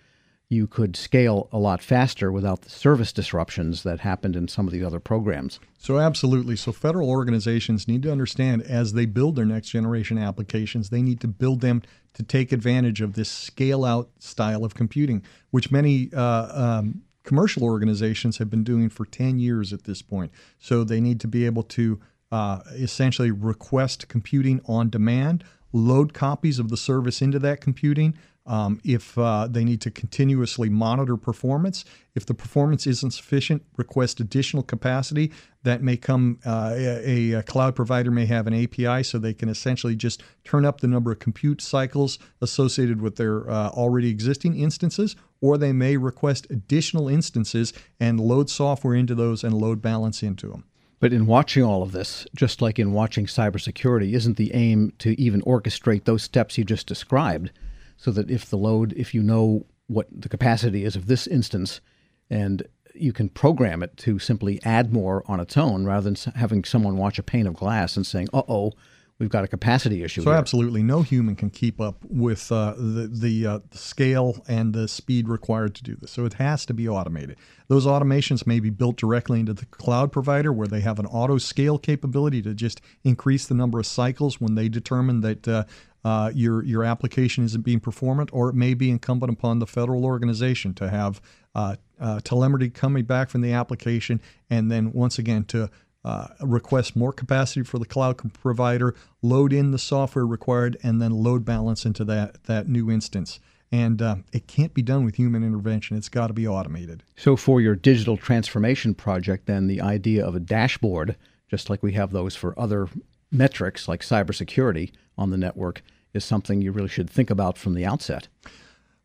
you 0.49 0.67
could 0.69 0.95
scale 0.95 1.49
a 1.50 1.59
lot 1.59 1.83
faster 1.83 2.31
without 2.31 2.62
the 2.62 2.71
service 2.71 3.12
disruptions 3.12 3.83
that 3.83 4.00
happened 4.00 4.37
in 4.37 4.47
some 4.47 4.67
of 4.67 4.73
these 4.73 4.85
other 4.85 5.00
programs. 5.00 5.59
So, 5.76 5.99
absolutely. 5.99 6.55
So, 6.55 6.71
federal 6.71 7.11
organizations 7.11 7.88
need 7.88 8.03
to 8.03 8.12
understand 8.12 8.62
as 8.62 8.93
they 8.93 9.07
build 9.07 9.35
their 9.35 9.45
next 9.45 9.71
generation 9.71 10.19
applications, 10.19 10.91
they 10.91 11.03
need 11.03 11.21
to 11.21 11.29
build 11.29 11.62
them 11.62 11.83
to 12.15 12.23
take 12.23 12.53
advantage 12.53 13.00
of 13.00 13.15
this 13.15 13.29
scale 13.29 13.85
out 13.85 14.11
style 14.21 14.65
of 14.65 14.75
computing, 14.75 15.23
which 15.50 15.73
many 15.73 16.11
uh, 16.12 16.49
um, 16.79 17.03
commercial 17.25 17.65
organizations 17.65 18.38
have 18.38 18.49
been 18.49 18.62
doing 18.62 18.88
for 18.88 19.05
10 19.05 19.41
years 19.41 19.73
at 19.73 19.83
this 19.83 20.00
point. 20.00 20.31
So, 20.61 20.85
they 20.85 21.00
need 21.00 21.19
to 21.21 21.29
be 21.29 21.45
able 21.45 21.65
to 21.65 21.99
uh, 22.31 22.61
essentially 22.75 23.33
request 23.33 24.07
computing 24.07 24.61
on 24.67 24.91
demand, 24.91 25.43
load 25.73 26.15
copies 26.15 26.61
of 26.61 26.69
the 26.69 26.76
service 26.76 27.21
into 27.21 27.41
that 27.41 27.61
computing 27.61 28.17
um, 28.47 28.80
if 28.85 29.19
uh, 29.19 29.49
they 29.49 29.65
need 29.65 29.80
to 29.82 29.91
continuously 29.91 30.69
monitor 30.69 31.17
performance, 31.17 31.85
if 32.15 32.25
the 32.25 32.35
performance 32.35 32.87
isn't 32.87 33.11
sufficient, 33.11 33.63
request 33.76 34.21
additional 34.21 34.63
capacity. 34.63 35.32
That 35.65 35.82
may 35.82 35.97
come, 35.97 36.39
uh, 36.47 36.75
a, 36.76 37.32
a, 37.32 37.43
cloud 37.43 37.75
provider 37.75 38.13
may 38.13 38.26
have 38.26 38.47
an 38.47 38.54
API 38.54 39.02
so 39.02 39.19
they 39.19 39.35
can 39.35 39.49
essentially 39.49 39.97
just 39.97 40.23
turn 40.45 40.65
up 40.65 40.80
the 40.80 40.87
number 40.87 41.11
of 41.11 41.19
compute 41.19 41.61
cycles 41.61 42.21
associated 42.41 43.00
with 43.00 43.17
their 43.17 43.50
uh, 43.50 43.71
already 43.71 44.09
existing 44.09 44.56
instances, 44.56 45.17
or 45.41 45.59
they 45.59 45.73
may 45.73 45.97
request 45.97 46.47
additional 46.50 47.09
instances 47.09 47.73
and 47.99 48.21
load 48.21 48.49
software 48.49 48.95
into 48.95 49.17
those 49.17 49.43
and 49.43 49.54
load 49.54 49.82
balance 49.82 50.23
into 50.23 50.49
them. 50.49 50.65
But 51.00 51.13
in 51.13 51.26
watching 51.26 51.65
all 51.65 51.82
of 51.82 51.93
this, 51.93 52.26
just 52.35 52.63
like 52.63 52.78
in 52.78 52.93
watching 52.93 53.26
cybersecurity, 53.26 54.15
isn't 54.15 54.37
the 54.37 54.54
aim 54.54 54.93
to 55.00 55.21
even 55.21 55.43
orchestrate 55.43 56.04
those 56.04 56.23
steps 56.23 56.56
you 56.56 56.65
just 56.65 56.87
described? 56.87 57.50
So 57.97 58.11
that 58.13 58.30
if 58.30 58.47
the 58.47 58.59
load, 58.59 58.93
if 58.97 59.15
you 59.15 59.23
know 59.23 59.67
what 59.87 60.06
the 60.11 60.28
capacity 60.28 60.85
is 60.85 60.97
of 60.97 61.06
this 61.06 61.26
instance, 61.26 61.80
and 62.28 62.67
you 62.95 63.13
can 63.13 63.28
program 63.28 63.82
it 63.82 63.97
to 63.99 64.19
simply 64.19 64.61
add 64.65 64.93
more 64.93 65.23
on 65.26 65.41
its 65.41 65.56
own 65.56 65.85
rather 65.85 66.11
than 66.11 66.32
having 66.35 66.65
someone 66.65 66.97
watch 66.97 67.19
a 67.19 67.23
pane 67.23 67.47
of 67.47 67.54
glass 67.54 67.97
and 67.97 68.06
saying, 68.06 68.28
"Uh 68.32 68.43
oh." 68.49 68.73
We've 69.19 69.30
got 69.30 69.45
a 69.45 69.49
capacity 69.49 70.02
issue. 70.02 70.21
So 70.21 70.30
here. 70.30 70.39
absolutely, 70.39 70.82
no 70.82 71.00
human 71.00 71.37
can 71.37 71.49
keep 71.49 71.80
up 71.80 72.04
with 72.04 72.52
uh, 72.52 72.75
the 72.76 73.09
the, 73.11 73.47
uh, 73.47 73.59
scale 73.71 74.45
and 74.47 74.75
the 74.75 74.87
speed 74.89 75.26
required 75.26 75.75
to 75.76 75.82
do 75.82 75.97
this. 75.97 76.11
So 76.11 76.26
it 76.26 76.35
has 76.35 76.67
to 76.67 76.75
be 76.75 76.87
automated. 76.87 77.39
Those 77.69 77.87
automations 77.87 78.47
may 78.47 78.61
be 78.61 78.69
built 78.69 78.97
directly 78.97 79.41
into 79.41 79.54
the 79.54 79.65
cloud 79.65 80.13
provider, 80.13 80.52
where 80.52 80.69
they 80.69 80.80
have 80.80 80.99
an 80.99 81.06
auto 81.06 81.39
scale 81.39 81.78
capability 81.78 82.43
to 82.43 82.52
just 82.52 82.82
increase 83.04 83.47
the 83.47 83.54
number 83.54 83.78
of 83.78 83.87
cycles 83.87 84.39
when 84.39 84.54
they 84.54 84.69
determine 84.69 85.23
that 85.23 85.49
uh, 85.49 85.65
uh, 86.06 86.30
your 86.32 86.62
your 86.62 86.84
application 86.84 87.45
isn't 87.45 87.62
being 87.62 87.80
performant, 87.80 88.30
or 88.32 88.49
it 88.49 88.54
may 88.54 88.75
be 88.75 88.90
incumbent 88.90 89.32
upon 89.32 89.58
the 89.58 89.66
federal 89.66 90.04
organization 90.04 90.73
to 90.73 90.88
have 90.88 91.21
uh, 91.56 91.75
uh, 91.99 92.21
telemetry 92.21 92.71
coming 92.71 93.04
back 93.04 93.28
from 93.28 93.40
the 93.40 93.52
application, 93.52 94.21
and 94.49 94.71
then 94.71 94.92
once 94.92 95.19
again 95.19 95.42
to 95.42 95.69
uh, 96.04 96.28
request 96.42 96.95
more 96.95 97.12
capacity 97.12 97.64
for 97.64 97.80
the 97.80 97.84
cloud 97.84 98.16
provider, 98.34 98.95
load 99.21 99.52
in 99.52 99.73
the 99.73 99.80
software 99.80 100.25
required, 100.25 100.76
and 100.84 101.02
then 101.02 101.10
load 101.10 101.45
balance 101.45 101.84
into 101.84 102.04
that 102.04 102.45
that 102.45 102.69
new 102.69 102.88
instance. 102.88 103.40
And 103.73 104.00
uh, 104.00 104.16
it 104.32 104.47
can't 104.47 104.73
be 104.73 104.82
done 104.82 105.04
with 105.04 105.16
human 105.16 105.42
intervention. 105.42 105.97
It's 105.97 106.08
got 106.08 106.28
to 106.28 106.32
be 106.32 106.47
automated. 106.47 107.02
So, 107.16 107.34
for 107.34 107.60
your 107.60 107.75
digital 107.75 108.16
transformation 108.16 108.95
project, 108.95 109.47
then 109.47 109.66
the 109.66 109.80
idea 109.80 110.25
of 110.25 110.36
a 110.36 110.40
dashboard, 110.40 111.16
just 111.50 111.69
like 111.69 111.82
we 111.82 111.95
have 111.95 112.12
those 112.12 112.36
for 112.36 112.56
other 112.56 112.86
metrics 113.32 113.88
like 113.88 114.02
cybersecurity 114.02 114.92
on 115.19 115.30
the 115.30 115.36
network, 115.36 115.82
is 116.17 116.25
something 116.25 116.61
you 116.61 116.73
really 116.73 116.89
should 116.89 117.09
think 117.09 117.31
about 117.31 117.57
from 117.57 117.75
the 117.75 117.85
outset. 117.85 118.29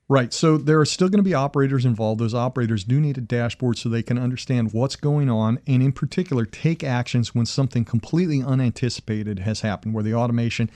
Right. 0.10 0.34
So 0.34 0.58
there 0.58 0.78
are 0.78 0.86
still 0.86 1.08
going 1.08 1.24
to 1.24 1.30
be 1.30 1.34
operators 1.34 1.86
involved. 1.86 2.20
Those 2.20 2.34
operators 2.34 2.84
do 2.84 3.00
need 3.00 3.18
a 3.18 3.22
dashboard 3.22 3.78
so 3.78 3.88
they 3.88 4.04
can 4.04 4.18
understand 4.18 4.74
what's 4.74 4.98
going 4.98 5.30
on 5.30 5.60
and, 5.66 5.82
in 5.82 5.94
particular, 5.94 6.44
take 6.44 6.84
actions 6.84 7.34
when 7.34 7.46
something 7.46 7.86
completely 7.86 8.44
unanticipated 8.44 9.40
has 9.40 9.62
happened, 9.62 9.94
where 9.94 10.04
the 10.04 10.14
automation 10.14 10.70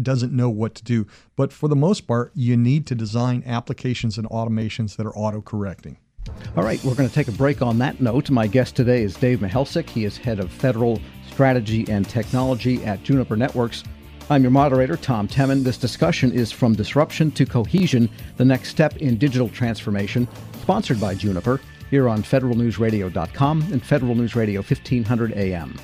doesn't 0.00 0.32
know 0.32 0.48
what 0.48 0.74
to 0.76 0.84
do. 0.84 1.06
But 1.36 1.52
for 1.52 1.68
the 1.68 1.76
most 1.76 2.06
part, 2.06 2.32
you 2.34 2.56
need 2.56 2.86
to 2.86 2.94
design 2.94 3.42
applications 3.44 4.16
and 4.16 4.26
automations 4.30 4.96
that 4.96 5.04
are 5.04 5.14
auto 5.14 5.42
correcting. 5.42 5.98
All 6.56 6.64
right, 6.64 6.82
we're 6.82 6.94
going 6.94 7.10
to 7.10 7.14
take 7.14 7.28
a 7.28 7.32
break 7.32 7.60
on 7.60 7.76
that 7.80 8.00
note. 8.00 8.30
My 8.30 8.46
guest 8.46 8.74
today 8.74 9.02
is 9.02 9.16
Dave 9.16 9.40
Michalczyk. 9.40 9.90
He 9.90 10.06
is 10.06 10.16
head 10.16 10.40
of 10.40 10.50
federal 10.50 10.98
strategy 11.30 11.84
and 11.90 12.08
technology 12.08 12.82
at 12.86 13.02
Juniper 13.02 13.36
Networks. 13.36 13.84
I'm 14.30 14.42
your 14.42 14.50
moderator, 14.50 14.98
Tom 14.98 15.26
Temin. 15.26 15.64
This 15.64 15.78
discussion 15.78 16.32
is 16.32 16.52
From 16.52 16.74
Disruption 16.74 17.30
to 17.30 17.46
Cohesion, 17.46 18.10
the 18.36 18.44
next 18.44 18.68
step 18.68 18.98
in 18.98 19.16
digital 19.16 19.48
transformation, 19.48 20.28
sponsored 20.60 21.00
by 21.00 21.14
Juniper, 21.14 21.62
here 21.88 22.10
on 22.10 22.22
federalnewsradio.com 22.22 23.62
and 23.72 23.82
Federal 23.82 24.14
News 24.14 24.36
Radio 24.36 24.60
1500 24.60 25.32
AM. 25.32 25.74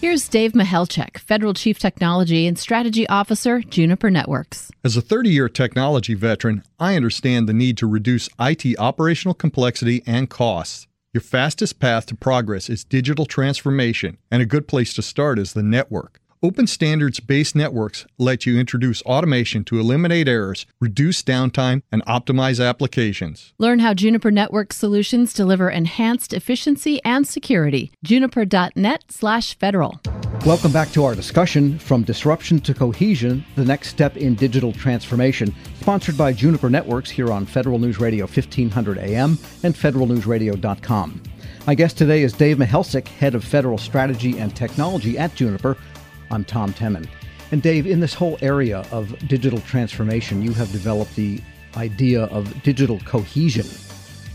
Here's 0.00 0.28
Dave 0.28 0.52
Michalczyk, 0.52 1.18
Federal 1.18 1.54
Chief 1.54 1.76
Technology 1.76 2.46
and 2.46 2.56
Strategy 2.56 3.08
Officer, 3.08 3.62
Juniper 3.62 4.10
Networks. 4.10 4.70
As 4.84 4.96
a 4.96 5.00
30 5.00 5.30
year 5.30 5.48
technology 5.48 6.14
veteran, 6.14 6.62
I 6.78 6.94
understand 6.94 7.48
the 7.48 7.52
need 7.52 7.76
to 7.78 7.88
reduce 7.88 8.28
IT 8.38 8.78
operational 8.78 9.34
complexity 9.34 10.04
and 10.06 10.30
costs. 10.30 10.86
Your 11.12 11.20
fastest 11.20 11.80
path 11.80 12.06
to 12.06 12.14
progress 12.14 12.70
is 12.70 12.84
digital 12.84 13.26
transformation, 13.26 14.18
and 14.30 14.40
a 14.40 14.46
good 14.46 14.68
place 14.68 14.94
to 14.94 15.02
start 15.02 15.40
is 15.40 15.52
the 15.52 15.62
network. 15.64 16.20
Open 16.44 16.66
standards 16.66 17.20
based 17.20 17.56
networks 17.56 18.04
let 18.18 18.44
you 18.44 18.58
introduce 18.58 19.00
automation 19.04 19.64
to 19.64 19.80
eliminate 19.80 20.28
errors, 20.28 20.66
reduce 20.78 21.22
downtime, 21.22 21.80
and 21.90 22.04
optimize 22.04 22.62
applications. 22.62 23.54
Learn 23.58 23.78
how 23.78 23.94
Juniper 23.94 24.30
Network 24.30 24.74
solutions 24.74 25.32
deliver 25.32 25.70
enhanced 25.70 26.34
efficiency 26.34 27.02
and 27.02 27.26
security. 27.26 27.92
Juniper.net/federal. 28.04 30.00
Welcome 30.44 30.70
back 30.70 30.90
to 30.90 31.06
our 31.06 31.14
discussion 31.14 31.78
From 31.78 32.02
Disruption 32.02 32.60
to 32.60 32.74
Cohesion 32.74 33.42
The 33.56 33.64
Next 33.64 33.88
Step 33.88 34.18
in 34.18 34.34
Digital 34.34 34.74
Transformation, 34.74 35.54
sponsored 35.80 36.18
by 36.18 36.34
Juniper 36.34 36.68
Networks 36.68 37.08
here 37.08 37.32
on 37.32 37.46
Federal 37.46 37.78
News 37.78 37.98
Radio 37.98 38.26
1500 38.26 38.98
AM 38.98 39.38
and 39.62 39.74
federalnewsradio.com. 39.74 41.22
My 41.66 41.74
guest 41.74 41.96
today 41.96 42.22
is 42.22 42.34
Dave 42.34 42.58
Michalczyk, 42.58 43.08
Head 43.08 43.34
of 43.34 43.42
Federal 43.42 43.78
Strategy 43.78 44.38
and 44.38 44.54
Technology 44.54 45.16
at 45.16 45.34
Juniper. 45.34 45.78
I'm 46.34 46.44
Tom 46.44 46.72
Temin. 46.72 47.06
And 47.52 47.62
Dave, 47.62 47.86
in 47.86 48.00
this 48.00 48.12
whole 48.12 48.36
area 48.42 48.84
of 48.90 49.16
digital 49.28 49.60
transformation, 49.60 50.42
you 50.42 50.52
have 50.54 50.72
developed 50.72 51.14
the 51.14 51.40
idea 51.76 52.24
of 52.24 52.62
digital 52.64 52.98
cohesion. 53.00 53.66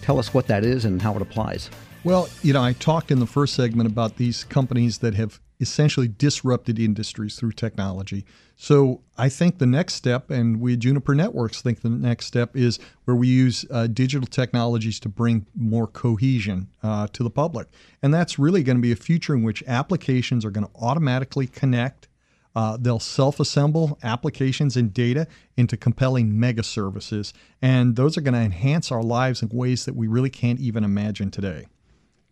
Tell 0.02 0.18
us 0.18 0.34
what 0.34 0.48
that 0.48 0.64
is 0.64 0.86
and 0.86 1.02
how 1.02 1.16
it 1.16 1.22
applies. 1.22 1.70
Well, 2.06 2.30
you 2.42 2.54
know, 2.54 2.64
I 2.64 2.74
talked 2.74 3.12
in 3.12 3.20
the 3.20 3.28
first 3.28 3.54
segment 3.56 3.90
about 3.92 4.16
these 4.16 4.46
companies 4.46 5.00
that 5.00 5.14
have 5.16 5.42
essentially 5.60 6.08
disrupted 6.08 6.80
industries 6.80 7.36
through 7.36 7.52
technology. 7.52 8.26
So 8.56 9.02
I 9.18 9.30
think 9.30 9.58
the 9.58 9.66
next 9.66 9.96
step, 9.96 10.30
and 10.30 10.60
we 10.60 10.74
at 10.74 10.80
Juniper 10.80 11.14
Networks 11.14 11.62
think 11.62 11.82
the 11.82 11.90
next 11.90 12.26
step 12.28 12.56
is 12.56 12.80
where 13.06 13.16
we 13.16 13.28
use 13.28 13.66
uh, 13.70 13.88
digital 13.88 14.28
technologies 14.28 15.00
to 15.02 15.10
bring 15.10 15.46
more 15.56 15.88
cohesion 15.88 16.68
uh, 16.82 17.08
to 17.14 17.24
the 17.24 17.30
public. 17.30 17.68
And 18.02 18.14
that's 18.14 18.40
really 18.40 18.64
going 18.64 18.78
to 18.78 18.82
be 18.82 18.92
a 18.92 18.98
future 18.98 19.34
in 19.34 19.44
which 19.44 19.64
applications 19.68 20.46
are 20.46 20.52
going 20.52 20.66
to 20.68 20.72
automatically 20.76 21.48
connect. 21.48 22.08
Uh, 22.56 22.78
they'll 22.80 23.00
self 23.00 23.40
assemble 23.40 23.98
applications 24.04 24.76
and 24.76 24.94
data 24.94 25.28
into 25.56 25.78
compelling 25.78 26.40
mega 26.40 26.64
services. 26.64 27.34
And 27.62 27.96
those 27.96 28.18
are 28.18 28.22
going 28.22 28.34
to 28.34 28.40
enhance 28.40 28.92
our 28.92 29.04
lives 29.04 29.42
in 29.42 29.50
ways 29.50 29.86
that 29.86 29.96
we 29.96 30.08
really 30.08 30.30
can't 30.30 30.60
even 30.60 30.84
imagine 30.84 31.32
today. 31.32 31.68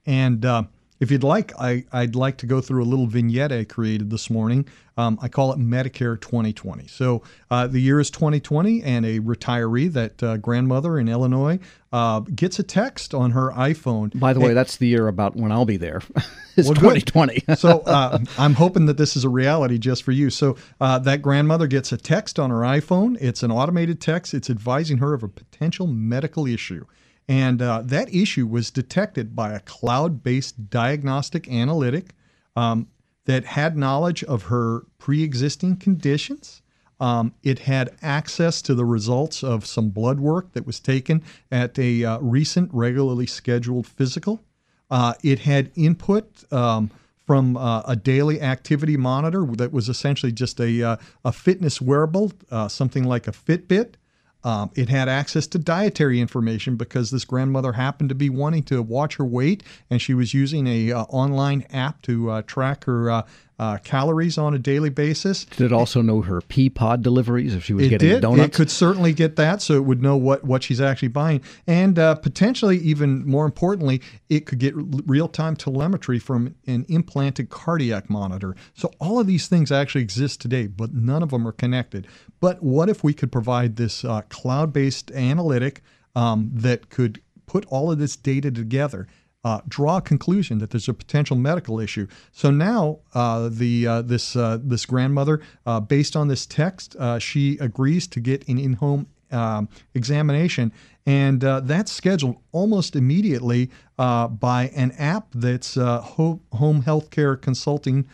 And 0.06 0.46
uh, 0.46 0.64
if 1.00 1.12
you'd 1.12 1.24
like, 1.24 1.54
I, 1.60 1.84
would 1.94 2.16
like 2.16 2.38
to 2.38 2.46
go 2.46 2.62
through 2.62 2.84
a 2.84 2.86
little 2.86 3.08
vignette 3.08 3.52
I 3.52 3.64
created 3.64 4.10
this 4.10 4.30
morning. 4.30 4.68
Um, 4.98 5.20
I 5.22 5.28
call 5.28 5.54
it 5.54 5.60
Medicare 5.60 6.20
2020. 6.20 6.88
So 6.88 7.22
uh, 7.52 7.68
the 7.68 7.80
year 7.80 8.00
is 8.00 8.10
2020, 8.10 8.82
and 8.82 9.06
a 9.06 9.20
retiree, 9.20 9.94
that 9.94 10.24
uh, 10.24 10.38
grandmother 10.38 10.98
in 10.98 11.08
Illinois, 11.08 11.60
uh, 11.94 12.22
gets 12.22 12.58
a 12.58 12.64
text 12.64 13.14
on 13.14 13.32
her 13.32 13.52
iPhone. 13.52 14.20
By 14.20 14.34
the 14.34 14.40
way, 14.40 14.54
that's 14.54 14.78
the 14.78 14.88
year 14.88 15.08
about 15.08 15.36
when 15.36 15.52
I'll 15.52 15.66
be 15.66 15.78
there. 15.78 16.02
it's 16.56 16.68
well, 16.68 16.76
2020. 16.76 17.44
so 17.56 17.82
uh, 17.82 18.18
I'm 18.40 18.56
hoping 18.56 18.88
that 18.88 18.98
this 18.98 19.16
is 19.16 19.24
a 19.24 19.30
reality 19.30 19.78
just 19.78 20.02
for 20.02 20.12
you. 20.12 20.32
So 20.32 20.58
uh, 20.82 20.98
that 21.00 21.22
grandmother 21.22 21.68
gets 21.68 21.92
a 21.92 21.98
text 21.98 22.40
on 22.40 22.50
her 22.50 22.62
iPhone. 22.62 23.18
It's 23.22 23.44
an 23.44 23.52
automated 23.52 24.02
text. 24.02 24.34
It's 24.34 24.50
advising 24.50 24.98
her 24.98 25.14
of 25.14 25.22
a 25.22 25.28
potential 25.28 25.86
medical 25.86 26.48
issue. 26.48 26.86
And 27.28 27.62
uh, 27.62 27.82
that 27.84 28.14
issue 28.14 28.48
was 28.48 28.72
detected 28.72 29.36
by 29.36 29.52
a 29.52 29.60
cloud 29.60 30.24
based 30.24 30.70
diagnostic 30.70 31.52
analytic 31.52 32.14
um, 32.56 32.88
that 33.26 33.44
had 33.46 33.78
knowledge 33.78 34.24
of 34.24 34.44
her 34.44 34.86
pre 34.98 35.24
existing 35.24 35.78
conditions. 35.78 36.62
Um, 37.00 37.34
it 37.44 37.60
had 37.60 37.96
access 38.02 38.62
to 38.64 38.74
the 38.74 38.86
results 38.86 39.44
of 39.44 39.66
some 39.66 39.90
blood 39.90 40.20
work 40.20 40.54
that 40.54 40.66
was 40.66 40.80
taken 40.80 41.22
at 41.52 41.78
a 41.78 42.04
uh, 42.04 42.20
recent 42.20 42.72
regularly 42.74 43.28
scheduled 43.28 43.86
physical. 43.86 44.44
Uh, 44.90 45.14
it 45.22 45.40
had 45.40 45.72
input 45.76 46.52
um, 46.52 46.90
from 47.28 47.58
uh, 47.58 47.82
a 47.82 47.96
daily 47.96 48.42
activity 48.42 48.96
monitor 48.96 49.46
that 49.46 49.72
was 49.72 49.90
essentially 49.90 50.32
just 50.32 50.60
a, 50.60 50.82
uh, 50.82 50.98
a 51.26 51.32
fitness 51.32 51.82
wearable, 51.82 52.32
uh, 52.50 52.68
something 52.70 53.04
like 53.04 53.28
a 53.28 53.32
Fitbit. 53.32 53.96
Um, 54.44 54.72
it 54.76 54.90
had 54.90 55.10
access 55.10 55.48
to 55.48 55.58
dietary 55.58 56.22
information 56.22 56.76
because 56.76 57.12
this 57.12 57.26
grandmother 57.26 57.74
happened 57.74 58.10
to 58.10 58.16
be 58.16 58.30
wanting 58.30 58.64
to 58.64 58.82
watch 58.82 59.16
her 59.18 59.26
weight, 59.26 59.64
and 59.90 60.02
she 60.02 60.14
was 60.14 60.34
using 60.34 60.68
a 60.68 60.92
uh, 60.92 61.04
online 61.04 61.66
app 61.72 62.02
to 62.04 62.30
uh, 62.30 62.42
track 62.44 62.86
her 62.86 63.24
uh, 63.60 63.78
calories 63.78 64.38
on 64.38 64.54
a 64.54 64.60
daily 64.60 64.90
basis. 64.90 65.46
Did 65.46 65.66
it 65.66 65.74
also 65.74 66.02
know 66.02 66.22
her 66.22 66.42
Peapod 66.42 67.02
deliveries 67.02 67.56
if 67.56 67.64
she 67.64 67.74
was 67.74 67.88
it 67.88 67.90
getting 67.90 68.10
did. 68.10 68.22
donuts? 68.22 68.50
It 68.50 68.54
could 68.54 68.70
certainly 68.70 69.14
get 69.14 69.36
that, 69.38 69.62
so 69.62 69.74
it 69.74 69.86
would 69.86 70.02
know 70.02 70.16
what, 70.16 70.44
what 70.44 70.64
she's 70.64 70.80
actually 70.80 71.08
buying. 71.08 71.42
And 71.66 71.98
uh, 71.98 72.16
potentially, 72.16 72.78
even 72.78 73.26
more 73.26 73.46
importantly, 73.46 74.02
it 74.30 74.46
could 74.46 74.60
get 74.60 74.74
real 74.76 75.28
time 75.28 75.56
telemetry 75.56 76.20
from 76.20 76.56
an 76.68 76.86
implanted 76.88 77.50
cardiac 77.50 78.10
monitor. 78.10 78.56
So 78.76 78.92
all 79.00 79.20
of 79.20 79.26
these 79.28 79.48
things 79.48 79.72
actually 79.72 80.02
exist 80.02 80.40
today, 80.40 80.68
but 80.68 80.94
none 80.94 81.24
of 81.24 81.30
them 81.32 81.48
are 81.48 81.52
connected. 81.52 82.08
But 82.40 82.62
what 82.62 82.90
if 82.90 83.04
we 83.04 83.14
could 83.14 83.32
provide 83.32 83.76
this 83.76 84.06
uh, 84.06 84.22
cloud 84.30 84.72
based 84.72 85.10
analytic 85.12 85.82
um, 86.16 86.52
that 86.54 86.90
could 86.90 87.22
put 87.48 87.66
all 87.70 87.92
of 87.92 87.98
this 87.98 88.16
data 88.16 88.52
together? 88.52 89.08
Uh, 89.48 89.62
draw 89.68 89.98
a 89.98 90.02
conclusion 90.02 90.58
that 90.60 90.70
there's 90.72 90.90
a 90.90 90.94
potential 90.94 91.38
medical 91.38 91.80
issue. 91.80 92.06
So 92.32 92.52
now 92.52 93.00
uh, 93.14 93.50
the 93.52 93.88
uh, 93.88 94.02
this 94.02 94.36
uh, 94.36 94.58
this 94.62 94.86
grandmother, 94.86 95.42
uh, 95.66 95.80
based 95.80 96.16
on 96.16 96.28
this 96.28 96.46
text, 96.46 96.96
uh, 96.96 97.20
she 97.20 97.58
agrees 97.60 98.08
to 98.08 98.20
get 98.20 98.48
an 98.50 98.58
in-home 98.58 99.08
um, 99.32 99.70
examination, 99.94 100.72
and 101.06 101.42
that's 101.42 101.92
scheduled 101.92 102.38
almost 102.52 102.96
immediately 102.96 103.70
by 103.98 104.72
an 104.76 104.92
app 105.14 105.28
that's 105.34 105.76
home 106.16 106.42
home 106.52 106.84
healthcare 106.84 107.36
consulting 107.42 108.06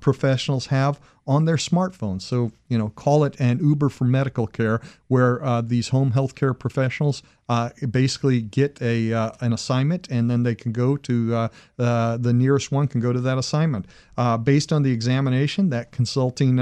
professionals 0.00 0.66
have 0.66 1.00
on 1.26 1.44
their 1.44 1.56
smartphones. 1.56 2.22
So, 2.22 2.52
you 2.68 2.76
know, 2.76 2.88
call 2.90 3.24
it 3.24 3.38
an 3.38 3.58
Uber 3.60 3.88
for 3.88 4.04
medical 4.04 4.46
care, 4.46 4.80
where 5.08 5.42
uh, 5.44 5.60
these 5.60 5.88
home 5.88 6.12
healthcare 6.12 6.58
professionals 6.58 7.22
uh, 7.48 7.70
basically 7.90 8.40
get 8.40 8.80
a 8.80 9.12
uh, 9.12 9.30
an 9.40 9.52
assignment, 9.52 10.08
and 10.10 10.30
then 10.30 10.42
they 10.42 10.54
can 10.54 10.72
go 10.72 10.96
to 10.96 11.34
uh, 11.34 11.48
uh, 11.78 12.16
the 12.16 12.32
nearest 12.32 12.72
one 12.72 12.88
can 12.88 13.00
go 13.00 13.12
to 13.12 13.20
that 13.20 13.38
assignment. 13.38 13.86
Uh, 14.16 14.36
based 14.36 14.72
on 14.72 14.82
the 14.82 14.90
examination, 14.90 15.70
that 15.70 15.92
consulting 15.92 16.56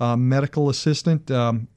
medical 0.00 0.68
assistant 0.70 1.30
um, 1.30 1.68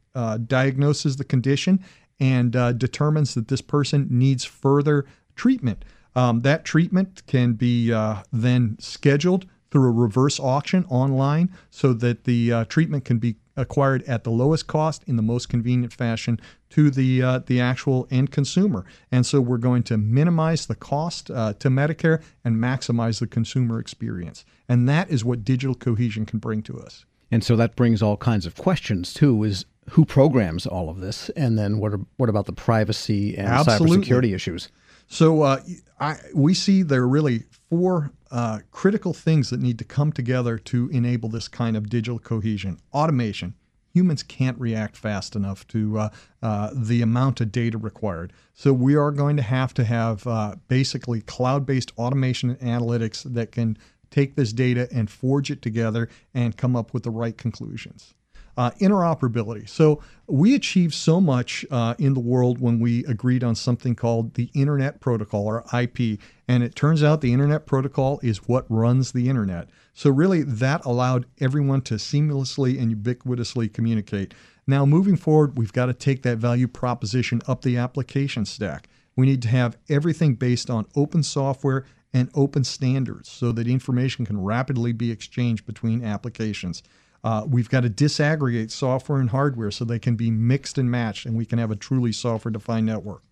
diagnoses 0.47 1.17
the 1.17 1.25
condition 1.25 1.83
and 2.19 2.51
determines 2.79 3.33
that 3.33 3.47
this 3.47 3.61
person 3.61 4.07
needs 4.09 4.45
further 4.45 5.05
treatment. 5.35 5.83
Um, 6.15 6.41
that 6.41 6.63
treatment 6.63 7.23
can 7.25 7.53
be 7.53 7.89
then 8.31 8.77
scheduled 8.79 9.45
through 9.73 9.89
a 9.89 9.91
reverse 9.91 10.39
auction 10.39 10.85
online 10.85 11.51
so 11.71 11.93
that 11.93 12.25
the 12.25 12.53
uh, 12.53 12.63
treatment 12.65 13.03
can 13.03 13.17
be 13.17 13.35
acquired 13.57 14.03
at 14.03 14.23
the 14.23 14.29
lowest 14.29 14.67
cost 14.67 15.03
in 15.07 15.15
the 15.15 15.23
most 15.23 15.49
convenient 15.49 15.91
fashion 15.91 16.39
to 16.69 16.91
the 16.91 17.23
uh, 17.23 17.39
the 17.47 17.59
actual 17.59 18.07
end 18.11 18.29
consumer. 18.29 18.85
And 19.11 19.25
so 19.25 19.41
we're 19.41 19.57
going 19.57 19.81
to 19.83 19.97
minimize 19.97 20.67
the 20.67 20.75
cost 20.75 21.31
uh, 21.31 21.53
to 21.53 21.69
Medicare 21.69 22.21
and 22.45 22.57
maximize 22.57 23.19
the 23.19 23.25
consumer 23.25 23.79
experience. 23.79 24.45
And 24.69 24.87
that 24.87 25.09
is 25.09 25.25
what 25.25 25.43
digital 25.43 25.73
cohesion 25.73 26.27
can 26.27 26.37
bring 26.37 26.61
to 26.63 26.79
us. 26.79 27.05
And 27.31 27.43
so 27.43 27.55
that 27.55 27.75
brings 27.75 28.03
all 28.03 28.15
kinds 28.15 28.45
of 28.45 28.55
questions 28.55 29.11
too. 29.11 29.43
Is 29.43 29.65
who 29.89 30.05
programs 30.05 30.67
all 30.67 30.87
of 30.87 30.99
this, 30.99 31.29
and 31.29 31.57
then 31.57 31.79
what 31.79 31.93
are, 31.93 31.99
what 32.17 32.29
about 32.29 32.45
the 32.45 32.53
privacy 32.53 33.35
and 33.35 33.47
Absolutely. 33.47 33.97
cybersecurity 33.97 34.35
issues? 34.35 34.69
So 35.07 35.41
uh, 35.41 35.59
I, 35.99 36.17
we 36.33 36.53
see 36.53 36.83
there 36.83 37.01
are 37.01 37.07
really 37.07 37.43
four 37.69 38.11
uh, 38.33 38.59
critical 38.71 39.13
things 39.13 39.51
that 39.51 39.61
need 39.61 39.77
to 39.77 39.85
come 39.85 40.11
together 40.11 40.57
to 40.57 40.89
enable 40.89 41.29
this 41.29 41.47
kind 41.47 41.77
of 41.77 41.87
digital 41.87 42.17
cohesion. 42.17 42.79
Automation. 42.91 43.53
Humans 43.93 44.23
can't 44.23 44.59
react 44.59 44.97
fast 44.97 45.35
enough 45.35 45.67
to 45.67 45.99
uh, 45.99 46.09
uh, 46.41 46.71
the 46.73 47.03
amount 47.03 47.41
of 47.41 47.51
data 47.51 47.77
required. 47.77 48.33
So 48.55 48.73
we 48.73 48.95
are 48.95 49.11
going 49.11 49.37
to 49.37 49.43
have 49.43 49.75
to 49.75 49.83
have 49.83 50.25
uh, 50.25 50.55
basically 50.67 51.21
cloud-based 51.21 51.91
automation 51.95 52.49
and 52.49 52.59
analytics 52.59 53.21
that 53.31 53.51
can 53.51 53.77
take 54.09 54.35
this 54.35 54.51
data 54.51 54.87
and 54.91 55.11
forge 55.11 55.51
it 55.51 55.61
together 55.61 56.09
and 56.33 56.57
come 56.57 56.75
up 56.75 56.91
with 56.91 57.03
the 57.03 57.11
right 57.11 57.37
conclusions. 57.37 58.15
Uh, 58.55 58.69
interoperability. 58.79 59.67
So 59.67 59.99
we 60.27 60.53
achieved 60.53 60.93
so 60.93 61.19
much 61.19 61.65
uh, 61.71 61.95
in 61.97 62.13
the 62.13 62.19
world 62.19 62.61
when 62.61 62.79
we 62.79 63.03
agreed 63.05 63.43
on 63.43 63.55
something 63.55 63.95
called 63.95 64.35
the 64.35 64.51
Internet 64.53 64.99
Protocol 64.99 65.47
or 65.47 65.65
IP. 65.73 66.19
And 66.47 66.61
it 66.61 66.75
turns 66.75 67.01
out 67.01 67.21
the 67.21 67.33
Internet 67.33 67.65
Protocol 67.65 68.19
is 68.21 68.47
what 68.47 68.65
runs 68.69 69.11
the 69.11 69.27
Internet. 69.27 69.69
So 69.95 70.11
really, 70.11 70.43
that 70.43 70.85
allowed 70.85 71.25
everyone 71.39 71.81
to 71.81 71.95
seamlessly 71.95 72.79
and 72.79 72.95
ubiquitously 72.95 73.73
communicate. 73.73 74.35
Now, 74.65 74.85
moving 74.85 75.17
forward, 75.17 75.57
we've 75.57 75.73
got 75.73 75.87
to 75.87 75.93
take 75.93 76.23
that 76.23 76.37
value 76.37 76.67
proposition 76.67 77.41
up 77.47 77.63
the 77.63 77.77
application 77.77 78.45
stack. 78.45 78.87
We 79.15 79.25
need 79.25 79.41
to 79.43 79.49
have 79.49 79.77
everything 79.89 80.35
based 80.35 80.69
on 80.69 80.87
open 80.95 81.23
software 81.23 81.85
and 82.13 82.29
open 82.33 82.63
standards 82.63 83.29
so 83.29 83.51
that 83.51 83.67
information 83.67 84.25
can 84.25 84.41
rapidly 84.41 84.93
be 84.93 85.11
exchanged 85.11 85.65
between 85.65 86.03
applications. 86.03 86.83
Uh, 87.23 87.45
we've 87.47 87.69
got 87.69 87.81
to 87.81 87.89
disaggregate 87.89 88.69
software 88.69 89.19
and 89.19 89.29
hardware 89.29 89.71
so 89.71 89.85
they 89.85 89.99
can 89.99 90.15
be 90.15 90.29
mixed 90.29 90.77
and 90.77 90.91
matched, 90.91 91.25
and 91.25 91.35
we 91.35 91.45
can 91.45 91.59
have 91.59 91.71
a 91.71 91.75
truly 91.75 92.11
software 92.11 92.51
defined 92.51 92.85
network. 92.85 93.23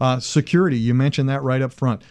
Uh, 0.00 0.20
security, 0.20 0.76
you 0.76 0.92
mentioned 0.92 1.28
that 1.28 1.42
right 1.42 1.62
up 1.62 1.72
front. 1.72 2.02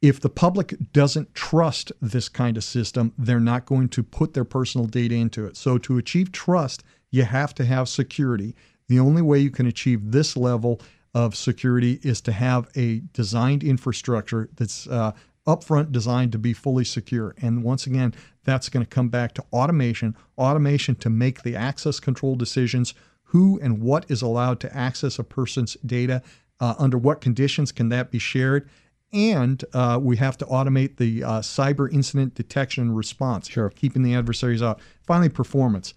If 0.00 0.20
the 0.20 0.28
public 0.28 0.74
doesn't 0.92 1.34
trust 1.34 1.90
this 2.00 2.28
kind 2.28 2.56
of 2.56 2.64
system, 2.64 3.12
they're 3.18 3.40
not 3.40 3.66
going 3.66 3.88
to 3.90 4.02
put 4.02 4.34
their 4.34 4.44
personal 4.44 4.86
data 4.86 5.14
into 5.14 5.46
it. 5.46 5.56
So, 5.56 5.78
to 5.78 5.98
achieve 5.98 6.32
trust, 6.32 6.84
you 7.10 7.24
have 7.24 7.54
to 7.54 7.64
have 7.64 7.88
security. 7.88 8.54
The 8.88 9.00
only 9.00 9.22
way 9.22 9.38
you 9.38 9.50
can 9.50 9.66
achieve 9.66 10.12
this 10.12 10.36
level 10.36 10.80
of 11.14 11.34
security 11.34 11.98
is 12.02 12.20
to 12.22 12.32
have 12.32 12.68
a 12.76 13.00
designed 13.12 13.64
infrastructure 13.64 14.50
that's 14.54 14.86
uh, 14.86 15.12
upfront 15.46 15.92
designed 15.92 16.32
to 16.32 16.38
be 16.38 16.52
fully 16.52 16.84
secure. 16.84 17.34
And 17.40 17.62
once 17.62 17.86
again, 17.86 18.14
that's 18.44 18.68
going 18.68 18.84
to 18.84 18.90
come 18.90 19.08
back 19.08 19.34
to 19.34 19.44
automation, 19.52 20.16
automation 20.36 20.94
to 20.96 21.10
make 21.10 21.42
the 21.42 21.56
access 21.56 22.00
control 22.00 22.34
decisions 22.34 22.94
who 23.30 23.58
and 23.60 23.80
what 23.80 24.08
is 24.08 24.22
allowed 24.22 24.60
to 24.60 24.76
access 24.76 25.18
a 25.18 25.24
person's 25.24 25.76
data, 25.84 26.22
uh, 26.60 26.74
under 26.78 26.96
what 26.96 27.20
conditions 27.20 27.72
can 27.72 27.88
that 27.90 28.10
be 28.10 28.18
shared, 28.18 28.68
and 29.12 29.64
uh, 29.72 29.98
we 30.00 30.16
have 30.16 30.36
to 30.38 30.44
automate 30.46 30.96
the 30.96 31.22
uh, 31.22 31.40
cyber 31.40 31.92
incident 31.92 32.34
detection 32.34 32.84
and 32.84 32.96
response, 32.96 33.48
sure. 33.48 33.70
keeping 33.70 34.02
the 34.02 34.14
adversaries 34.14 34.62
out. 34.62 34.80
Finally, 35.02 35.28
performance. 35.28 35.94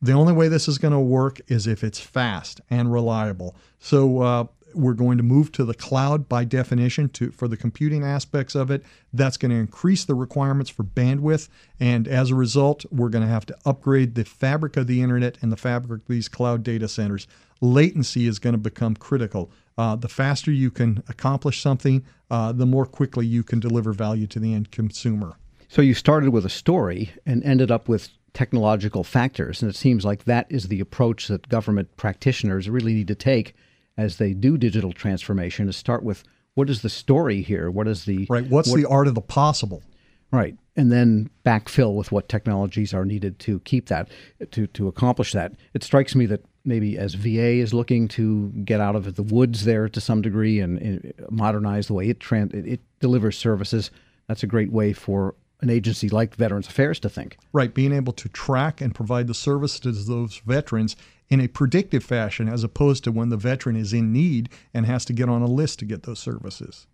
The 0.00 0.12
only 0.12 0.32
way 0.32 0.48
this 0.48 0.68
is 0.68 0.78
going 0.78 0.92
to 0.92 1.00
work 1.00 1.40
is 1.48 1.66
if 1.66 1.84
it's 1.84 2.00
fast 2.00 2.60
and 2.70 2.92
reliable. 2.92 3.54
So 3.78 4.20
uh, 4.20 4.46
we're 4.74 4.94
going 4.94 5.16
to 5.16 5.22
move 5.22 5.52
to 5.52 5.64
the 5.64 5.74
cloud 5.74 6.28
by 6.28 6.44
definition 6.44 7.08
to 7.10 7.30
for 7.30 7.48
the 7.48 7.56
computing 7.56 8.04
aspects 8.04 8.54
of 8.54 8.70
it. 8.70 8.84
That's 9.12 9.36
going 9.36 9.50
to 9.50 9.56
increase 9.56 10.04
the 10.04 10.14
requirements 10.14 10.70
for 10.70 10.84
bandwidth, 10.84 11.48
and 11.80 12.08
as 12.08 12.30
a 12.30 12.34
result, 12.34 12.84
we're 12.90 13.08
going 13.08 13.24
to 13.24 13.30
have 13.30 13.46
to 13.46 13.56
upgrade 13.64 14.14
the 14.14 14.24
fabric 14.24 14.76
of 14.76 14.86
the 14.86 15.02
internet 15.02 15.38
and 15.42 15.52
the 15.52 15.56
fabric 15.56 16.02
of 16.02 16.08
these 16.08 16.28
cloud 16.28 16.62
data 16.62 16.88
centers. 16.88 17.26
Latency 17.60 18.26
is 18.26 18.38
going 18.38 18.54
to 18.54 18.58
become 18.58 18.96
critical. 18.96 19.50
Uh, 19.78 19.96
the 19.96 20.08
faster 20.08 20.50
you 20.50 20.70
can 20.70 21.02
accomplish 21.08 21.62
something, 21.62 22.04
uh, 22.30 22.52
the 22.52 22.66
more 22.66 22.86
quickly 22.86 23.26
you 23.26 23.42
can 23.42 23.60
deliver 23.60 23.92
value 23.92 24.26
to 24.26 24.38
the 24.38 24.52
end 24.52 24.70
consumer. 24.70 25.36
So 25.68 25.80
you 25.80 25.94
started 25.94 26.30
with 26.30 26.44
a 26.44 26.50
story 26.50 27.12
and 27.24 27.42
ended 27.44 27.70
up 27.70 27.88
with 27.88 28.10
technological 28.34 29.04
factors, 29.04 29.62
and 29.62 29.70
it 29.70 29.76
seems 29.76 30.04
like 30.04 30.24
that 30.24 30.46
is 30.50 30.68
the 30.68 30.80
approach 30.80 31.28
that 31.28 31.48
government 31.48 31.96
practitioners 31.96 32.68
really 32.68 32.94
need 32.94 33.08
to 33.08 33.14
take 33.14 33.54
as 33.96 34.16
they 34.18 34.32
do 34.32 34.56
digital 34.56 34.92
transformation 34.92 35.66
to 35.66 35.72
start 35.72 36.02
with 36.02 36.24
what 36.54 36.68
is 36.68 36.82
the 36.82 36.90
story 36.90 37.42
here? 37.42 37.70
What 37.70 37.88
is 37.88 38.04
the 38.04 38.26
right? 38.28 38.46
What's 38.46 38.70
what, 38.70 38.76
the 38.76 38.88
art 38.88 39.08
of 39.08 39.14
the 39.14 39.20
possible? 39.20 39.82
Right, 40.30 40.56
and 40.76 40.90
then 40.90 41.30
backfill 41.44 41.94
with 41.94 42.10
what 42.10 42.28
technologies 42.28 42.94
are 42.94 43.04
needed 43.04 43.38
to 43.40 43.60
keep 43.60 43.88
that 43.88 44.08
to 44.50 44.66
to 44.68 44.88
accomplish 44.88 45.32
that. 45.32 45.52
It 45.74 45.82
strikes 45.82 46.14
me 46.14 46.26
that 46.26 46.44
maybe 46.64 46.96
as 46.98 47.14
VA 47.14 47.54
is 47.54 47.74
looking 47.74 48.08
to 48.08 48.50
get 48.64 48.80
out 48.80 48.96
of 48.96 49.14
the 49.14 49.22
woods 49.22 49.64
there 49.64 49.88
to 49.88 50.00
some 50.00 50.22
degree 50.22 50.60
and, 50.60 50.78
and 50.78 51.12
modernize 51.30 51.88
the 51.88 51.94
way 51.94 52.08
it, 52.08 52.20
trans- 52.20 52.54
it 52.54 52.80
delivers 53.00 53.36
services, 53.36 53.90
that's 54.28 54.42
a 54.42 54.46
great 54.46 54.70
way 54.70 54.92
for 54.92 55.34
an 55.60 55.70
agency 55.70 56.08
like 56.08 56.34
Veterans 56.34 56.68
Affairs 56.68 56.98
to 57.00 57.08
think. 57.08 57.36
Right, 57.52 57.72
being 57.72 57.92
able 57.92 58.12
to 58.14 58.28
track 58.28 58.80
and 58.80 58.94
provide 58.94 59.26
the 59.26 59.34
service 59.34 59.78
to 59.80 59.92
those 59.92 60.40
veterans 60.44 60.96
in 61.32 61.40
a 61.40 61.48
predictive 61.48 62.04
fashion 62.04 62.46
as 62.46 62.62
opposed 62.62 63.02
to 63.04 63.10
when 63.10 63.30
the 63.30 63.38
veteran 63.38 63.74
is 63.74 63.94
in 63.94 64.12
need 64.12 64.50
and 64.74 64.84
has 64.84 65.02
to 65.06 65.14
get 65.14 65.30
on 65.30 65.40
a 65.40 65.46
list 65.46 65.78
to 65.78 65.86
get 65.86 66.02
those 66.02 66.18
services. 66.18 66.86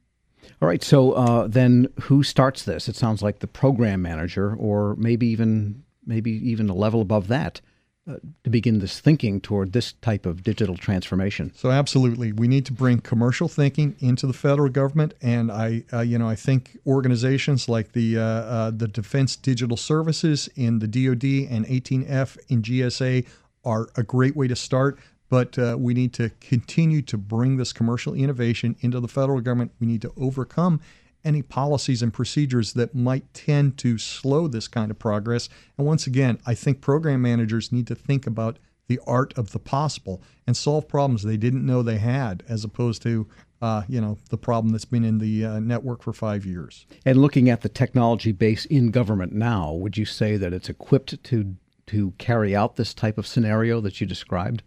All 0.62 0.68
right, 0.68 0.80
so 0.80 1.10
uh, 1.12 1.48
then 1.48 1.88
who 2.02 2.22
starts 2.22 2.62
this? 2.62 2.88
It 2.88 2.94
sounds 2.94 3.20
like 3.20 3.40
the 3.40 3.48
program 3.48 4.00
manager, 4.00 4.54
or 4.54 4.94
maybe 4.94 5.26
even 5.26 5.82
maybe 6.06 6.30
even 6.30 6.70
a 6.70 6.74
level 6.74 7.00
above 7.00 7.26
that. 7.28 7.60
Uh, 8.08 8.16
to 8.42 8.48
begin 8.48 8.78
this 8.78 9.00
thinking 9.00 9.38
toward 9.38 9.74
this 9.74 9.92
type 10.00 10.24
of 10.24 10.42
digital 10.42 10.78
transformation. 10.78 11.52
So 11.54 11.70
absolutely, 11.70 12.32
we 12.32 12.48
need 12.48 12.64
to 12.66 12.72
bring 12.72 13.00
commercial 13.00 13.48
thinking 13.48 13.96
into 13.98 14.26
the 14.26 14.32
federal 14.32 14.70
government, 14.70 15.12
and 15.20 15.52
I, 15.52 15.84
uh, 15.92 16.00
you 16.00 16.16
know, 16.16 16.26
I 16.26 16.34
think 16.34 16.78
organizations 16.86 17.68
like 17.68 17.92
the 17.92 18.18
uh, 18.18 18.22
uh 18.22 18.70
the 18.70 18.88
Defense 18.88 19.34
Digital 19.36 19.76
Services 19.76 20.48
in 20.54 20.78
the 20.78 20.86
DoD 20.86 21.52
and 21.52 21.66
18F 21.66 22.38
in 22.48 22.62
GSA 22.62 23.26
are 23.64 23.88
a 23.96 24.02
great 24.02 24.36
way 24.36 24.48
to 24.48 24.56
start. 24.56 24.98
But 25.28 25.58
uh, 25.58 25.76
we 25.78 25.92
need 25.92 26.14
to 26.14 26.30
continue 26.40 27.02
to 27.02 27.18
bring 27.18 27.58
this 27.58 27.72
commercial 27.72 28.14
innovation 28.14 28.76
into 28.80 28.98
the 28.98 29.08
federal 29.08 29.40
government. 29.40 29.72
We 29.78 29.86
need 29.86 30.00
to 30.02 30.12
overcome 30.16 30.80
any 31.24 31.42
policies 31.42 32.02
and 32.02 32.12
procedures 32.12 32.72
that 32.72 32.94
might 32.94 33.34
tend 33.34 33.76
to 33.78 33.98
slow 33.98 34.48
this 34.48 34.68
kind 34.68 34.90
of 34.90 34.98
progress. 34.98 35.48
And 35.76 35.86
once 35.86 36.06
again, 36.06 36.38
I 36.46 36.54
think 36.54 36.80
program 36.80 37.20
managers 37.20 37.72
need 37.72 37.86
to 37.88 37.94
think 37.94 38.26
about 38.26 38.58
the 38.86 39.00
art 39.06 39.36
of 39.36 39.52
the 39.52 39.58
possible 39.58 40.22
and 40.46 40.56
solve 40.56 40.88
problems 40.88 41.22
they 41.22 41.36
didn't 41.36 41.66
know 41.66 41.82
they 41.82 41.98
had, 41.98 42.42
as 42.48 42.64
opposed 42.64 43.02
to 43.02 43.26
uh, 43.60 43.82
you 43.88 44.00
know 44.00 44.16
the 44.30 44.38
problem 44.38 44.72
that's 44.72 44.84
been 44.84 45.04
in 45.04 45.18
the 45.18 45.44
uh, 45.44 45.58
network 45.58 46.02
for 46.02 46.12
five 46.12 46.46
years. 46.46 46.86
And 47.04 47.20
looking 47.20 47.50
at 47.50 47.60
the 47.60 47.68
technology 47.68 48.32
base 48.32 48.64
in 48.64 48.90
government 48.90 49.32
now, 49.32 49.72
would 49.72 49.96
you 49.96 50.04
say 50.04 50.36
that 50.36 50.52
it's 50.52 50.68
equipped 50.68 51.22
to 51.24 51.56
to 51.88 52.12
carry 52.18 52.54
out 52.54 52.76
this 52.76 52.94
type 52.94 53.18
of 53.18 53.26
scenario 53.26 53.80
that 53.80 54.00
you 54.00 54.06
described? 54.06 54.62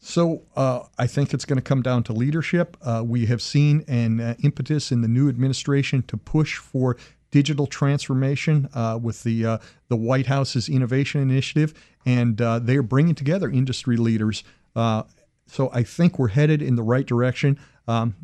So 0.00 0.42
uh, 0.54 0.82
I 0.96 1.06
think 1.06 1.34
it's 1.34 1.44
going 1.44 1.56
to 1.56 1.62
come 1.62 1.82
down 1.82 2.04
to 2.04 2.12
leadership. 2.12 2.76
Uh, 2.82 3.02
we 3.04 3.26
have 3.26 3.42
seen 3.42 3.84
an 3.88 4.20
uh, 4.20 4.34
impetus 4.42 4.92
in 4.92 5.00
the 5.00 5.08
new 5.08 5.28
administration 5.28 6.02
to 6.04 6.16
push 6.16 6.56
for 6.56 6.96
digital 7.30 7.66
transformation 7.66 8.68
uh, 8.74 8.98
with 9.00 9.22
the 9.22 9.44
uh, 9.44 9.58
the 9.88 9.96
White 9.96 10.26
House's 10.26 10.68
innovation 10.68 11.20
initiative, 11.20 11.74
and 12.06 12.40
uh, 12.40 12.58
they 12.58 12.76
are 12.76 12.82
bringing 12.82 13.14
together 13.14 13.50
industry 13.50 13.96
leaders. 13.96 14.44
so 14.74 15.70
I 15.72 15.82
think 15.82 16.18
we're 16.18 16.28
headed 16.28 16.62
in 16.62 16.76
the 16.76 16.82
right 16.82 17.06
direction. 17.06 17.58
Um, 17.88 18.14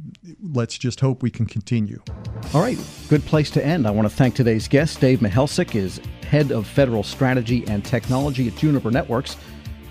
let's 0.52 0.76
just 0.76 1.00
hope 1.00 1.22
we 1.22 1.30
can 1.30 1.46
continue. 1.46 2.00
All 2.52 2.60
right, 2.60 2.78
good 3.08 3.24
place 3.24 3.50
to 3.52 3.64
end. 3.64 3.86
I 3.86 3.90
want 3.90 4.08
to 4.08 4.14
thank 4.14 4.34
today's 4.34 4.68
guest. 4.68 5.00
Dave 5.00 5.20
Michalczyk 5.20 5.74
is 5.74 6.00
head 6.28 6.52
of 6.52 6.66
federal 6.66 7.02
strategy 7.02 7.64
and 7.66 7.84
technology 7.84 8.46
at 8.46 8.56
Juniper 8.56 8.90
Networks. 8.90 9.36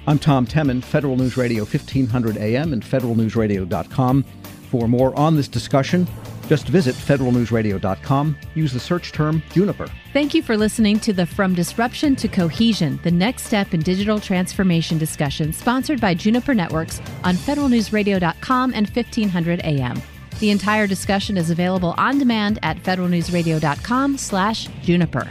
I'm 0.06 0.20
Tom 0.20 0.46
Temin, 0.46 0.84
Federal 0.84 1.16
News 1.16 1.38
Radio 1.38 1.64
1500 1.64 2.38
AM 2.38 2.74
and 2.74 2.84
federalnewsradio.com. 2.84 4.26
For 4.74 4.88
more 4.88 5.16
on 5.16 5.36
this 5.36 5.48
discussion, 5.48 6.08
just 6.48 6.68
visit 6.68 6.96
federalnewsradio.com. 6.96 8.36
Use 8.56 8.74
the 8.74 8.80
search 8.80 9.12
term 9.12 9.44
Juniper. 9.52 9.88
Thank 10.14 10.34
you 10.34 10.42
for 10.42 10.58
listening 10.58 11.00
to 11.02 11.14
the 11.14 11.28
From 11.28 11.54
Disruption 11.54 12.16
to 12.16 12.28
Cohesion, 12.28 13.00
the 13.04 13.12
next 13.12 13.44
step 13.44 13.76
in 13.76 13.82
digital 13.82 14.20
transformation 14.20 14.98
discussion, 14.98 15.54
sponsored 15.54 16.02
by 16.02 16.16
Juniper 16.16 16.56
Networks 16.56 17.02
on 17.24 17.36
federalnewsradio.com 17.36 18.74
and 18.74 18.90
1500 18.90 19.60
AM. 19.60 20.02
The 20.40 20.50
entire 20.50 20.88
discussion 20.88 21.38
is 21.38 21.52
available 21.52 21.94
on 22.00 22.18
demand 22.18 22.58
at 22.64 22.78
federalnewsradio.com 22.78 24.18
slash 24.18 24.70
juniper. 24.82 25.30